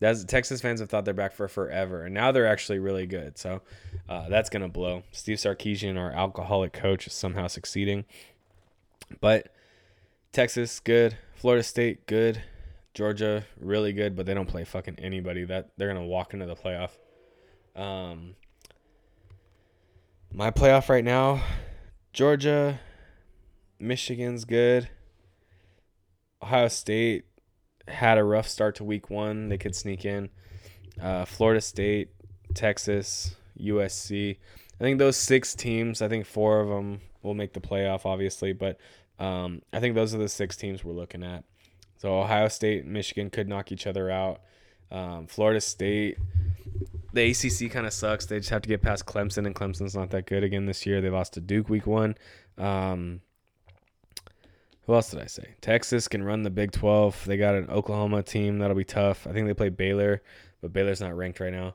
That's 0.00 0.24
Texas 0.24 0.60
fans 0.60 0.80
have 0.80 0.88
thought 0.88 1.04
they're 1.04 1.14
back 1.14 1.32
for 1.32 1.48
forever, 1.48 2.04
and 2.04 2.14
now 2.14 2.32
they're 2.32 2.46
actually 2.46 2.78
really 2.78 3.06
good. 3.06 3.38
So 3.38 3.62
uh, 4.08 4.28
that's 4.28 4.50
gonna 4.50 4.68
blow. 4.68 5.02
Steve 5.12 5.38
Sarkisian, 5.38 5.98
our 5.98 6.10
alcoholic 6.12 6.72
coach, 6.72 7.06
is 7.06 7.14
somehow 7.14 7.46
succeeding. 7.46 8.04
But 9.20 9.52
Texas, 10.32 10.80
good. 10.80 11.16
Florida 11.34 11.62
State, 11.62 12.06
good. 12.06 12.42
Georgia, 12.94 13.44
really 13.60 13.92
good, 13.92 14.16
but 14.16 14.26
they 14.26 14.34
don't 14.34 14.48
play 14.48 14.64
fucking 14.64 14.96
anybody. 14.98 15.44
That 15.44 15.70
they're 15.76 15.88
gonna 15.88 16.06
walk 16.06 16.34
into 16.34 16.46
the 16.46 16.56
playoff. 16.56 16.90
Um, 17.76 18.34
my 20.32 20.50
playoff 20.50 20.88
right 20.88 21.04
now, 21.04 21.42
Georgia, 22.12 22.80
Michigan's 23.78 24.44
good. 24.44 24.88
Ohio 26.42 26.68
State 26.68 27.24
had 27.86 28.18
a 28.18 28.24
rough 28.24 28.48
start 28.48 28.74
to 28.76 28.84
week 28.84 29.10
one. 29.10 29.48
They 29.48 29.58
could 29.58 29.74
sneak 29.74 30.04
in. 30.04 30.30
Uh, 31.00 31.24
Florida 31.24 31.60
State, 31.60 32.10
Texas, 32.54 33.36
USC. 33.60 34.38
I 34.80 34.84
think 34.84 34.98
those 34.98 35.16
six 35.16 35.54
teams. 35.54 36.02
I 36.02 36.08
think 36.08 36.26
four 36.26 36.60
of 36.60 36.68
them 36.68 37.00
will 37.22 37.34
make 37.34 37.52
the 37.52 37.60
playoff, 37.60 38.04
obviously, 38.04 38.52
but 38.52 38.78
um, 39.18 39.62
I 39.72 39.80
think 39.80 39.94
those 39.94 40.14
are 40.14 40.18
the 40.18 40.28
six 40.28 40.56
teams 40.56 40.84
we're 40.84 40.92
looking 40.92 41.22
at. 41.22 41.44
So 41.96 42.20
Ohio 42.20 42.48
State 42.48 42.86
Michigan 42.86 43.30
could 43.30 43.48
knock 43.48 43.72
each 43.72 43.86
other 43.86 44.10
out. 44.10 44.40
Um, 44.90 45.26
Florida 45.26 45.60
State, 45.60 46.18
the 47.12 47.30
ACC 47.30 47.70
kind 47.70 47.86
of 47.86 47.92
sucks. 47.92 48.26
They 48.26 48.38
just 48.38 48.50
have 48.50 48.62
to 48.62 48.68
get 48.68 48.82
past 48.82 49.06
Clemson, 49.06 49.46
and 49.46 49.54
Clemson's 49.54 49.94
not 49.94 50.10
that 50.10 50.26
good 50.26 50.44
again 50.44 50.66
this 50.66 50.86
year. 50.86 51.00
They 51.00 51.10
lost 51.10 51.34
to 51.34 51.40
Duke 51.40 51.68
week 51.68 51.86
one. 51.86 52.16
Um, 52.56 53.20
who 54.86 54.94
else 54.94 55.10
did 55.10 55.20
I 55.20 55.26
say? 55.26 55.54
Texas 55.60 56.08
can 56.08 56.22
run 56.22 56.44
the 56.44 56.50
Big 56.50 56.72
12. 56.72 57.26
They 57.26 57.36
got 57.36 57.54
an 57.54 57.68
Oklahoma 57.68 58.22
team 58.22 58.58
that'll 58.58 58.74
be 58.74 58.84
tough. 58.84 59.26
I 59.26 59.32
think 59.32 59.46
they 59.46 59.52
play 59.52 59.68
Baylor, 59.68 60.22
but 60.62 60.72
Baylor's 60.72 61.02
not 61.02 61.14
ranked 61.14 61.40
right 61.40 61.52
now. 61.52 61.74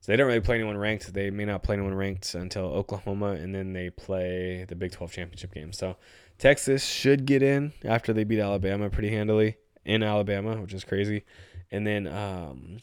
So 0.00 0.10
they 0.10 0.16
don't 0.16 0.26
really 0.26 0.40
play 0.40 0.56
anyone 0.56 0.76
ranked. 0.76 1.12
They 1.12 1.30
may 1.30 1.44
not 1.44 1.62
play 1.62 1.74
anyone 1.74 1.94
ranked 1.94 2.34
until 2.34 2.64
Oklahoma, 2.64 3.32
and 3.32 3.54
then 3.54 3.72
they 3.74 3.90
play 3.90 4.64
the 4.68 4.74
Big 4.74 4.90
12 4.90 5.12
championship 5.12 5.54
game. 5.54 5.72
So 5.72 5.96
Texas 6.38 6.84
should 6.84 7.26
get 7.26 7.42
in 7.42 7.72
after 7.84 8.12
they 8.12 8.24
beat 8.24 8.40
Alabama 8.40 8.90
pretty 8.90 9.10
handily 9.10 9.56
in 9.84 10.02
Alabama, 10.02 10.60
which 10.60 10.72
is 10.72 10.84
crazy. 10.84 11.24
And 11.70 11.86
then 11.86 12.06
um, 12.06 12.78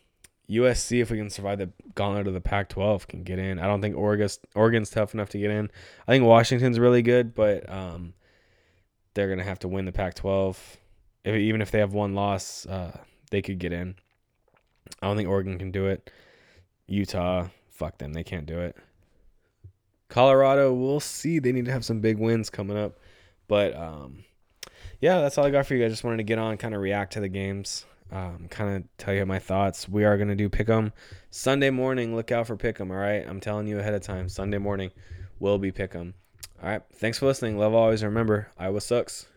USC, 0.50 1.02
if 1.02 1.10
we 1.10 1.18
can 1.18 1.30
survive 1.30 1.60
the 1.60 1.72
gauntlet 1.96 2.28
of 2.28 2.34
the 2.34 2.42
Pac-12, 2.42 3.08
can 3.08 3.24
get 3.24 3.40
in. 3.40 3.60
I 3.60 3.68
don't 3.68 3.82
think 3.82 3.96
Oregon's 3.96 4.40
Oregon's 4.54 4.90
tough 4.90 5.14
enough 5.14 5.30
to 5.30 5.40
get 5.40 5.52
in. 5.52 5.72
I 6.08 6.12
think 6.12 6.26
Washington's 6.26 6.80
really 6.80 7.02
good, 7.02 7.34
but 7.34 7.70
um, 7.72 8.14
they're 9.14 9.30
gonna 9.30 9.44
have 9.44 9.60
to 9.60 9.68
win 9.68 9.86
the 9.86 9.92
Pac-12. 9.92 10.58
If, 11.24 11.36
even 11.36 11.62
if 11.62 11.72
they 11.72 11.80
have 11.80 11.94
one 11.94 12.14
loss, 12.14 12.66
uh, 12.68 12.98
they 13.32 13.42
could 13.42 13.58
get 13.58 13.74
in. 13.74 13.96
I 15.02 15.08
don't 15.08 15.18
think 15.18 15.30
Oregon 15.30 15.58
can 15.58 15.72
do 15.72 15.88
it. 15.88 16.12
Utah, 16.88 17.48
fuck 17.70 17.98
them, 17.98 18.14
they 18.14 18.24
can't 18.24 18.46
do 18.46 18.60
it. 18.60 18.76
Colorado, 20.10 20.72
we'll 20.72 21.00
see. 21.00 21.40
They 21.40 21.52
need 21.52 21.66
to 21.66 21.72
have 21.72 21.84
some 21.84 22.00
big 22.00 22.20
wins 22.20 22.52
coming 22.52 22.78
up, 22.78 23.00
but 23.48 23.76
um, 23.76 24.24
yeah, 25.02 25.22
that's 25.22 25.38
all 25.38 25.46
I 25.46 25.52
got 25.52 25.66
for 25.66 25.76
you. 25.76 25.86
I 25.86 25.90
just 25.90 26.04
wanted 26.04 26.18
to 26.18 26.24
get 26.24 26.40
on, 26.40 26.58
kind 26.58 26.76
of 26.76 26.82
react 26.82 27.14
to 27.14 27.20
the 27.20 27.30
games 27.30 27.86
um, 28.12 28.48
kind 28.50 28.76
of 28.76 28.84
tell 28.98 29.14
you 29.14 29.26
my 29.26 29.40
thoughts. 29.40 29.90
We 29.90 30.06
are 30.06 30.18
to 30.18 30.36
do 30.36 30.50
Pick'em 30.50 30.92
Sunday 31.32 31.70
morning. 31.70 32.16
Look 32.16 32.32
out 32.32 32.48
for 32.48 32.56
Pick'em, 32.56 32.92
all 32.92 32.98
right? 32.98 33.28
I'm 33.28 33.40
telling 33.40 33.68
you 33.68 33.80
ahead 33.80 33.94
of 33.94 34.02
time. 34.02 34.30
Sunday 34.30 34.58
morning 34.58 34.92
will 35.40 35.58
be 35.58 35.72
Pick'em. 35.72 36.14
All 36.62 36.70
right. 36.70 36.82
Thanks 36.94 37.20
for 37.20 37.26
listening. 37.26 37.58
Love 37.58 37.74
always. 37.74 38.04
Remember, 38.04 38.50
Iowa 38.58 38.82
sucks. 38.82 39.28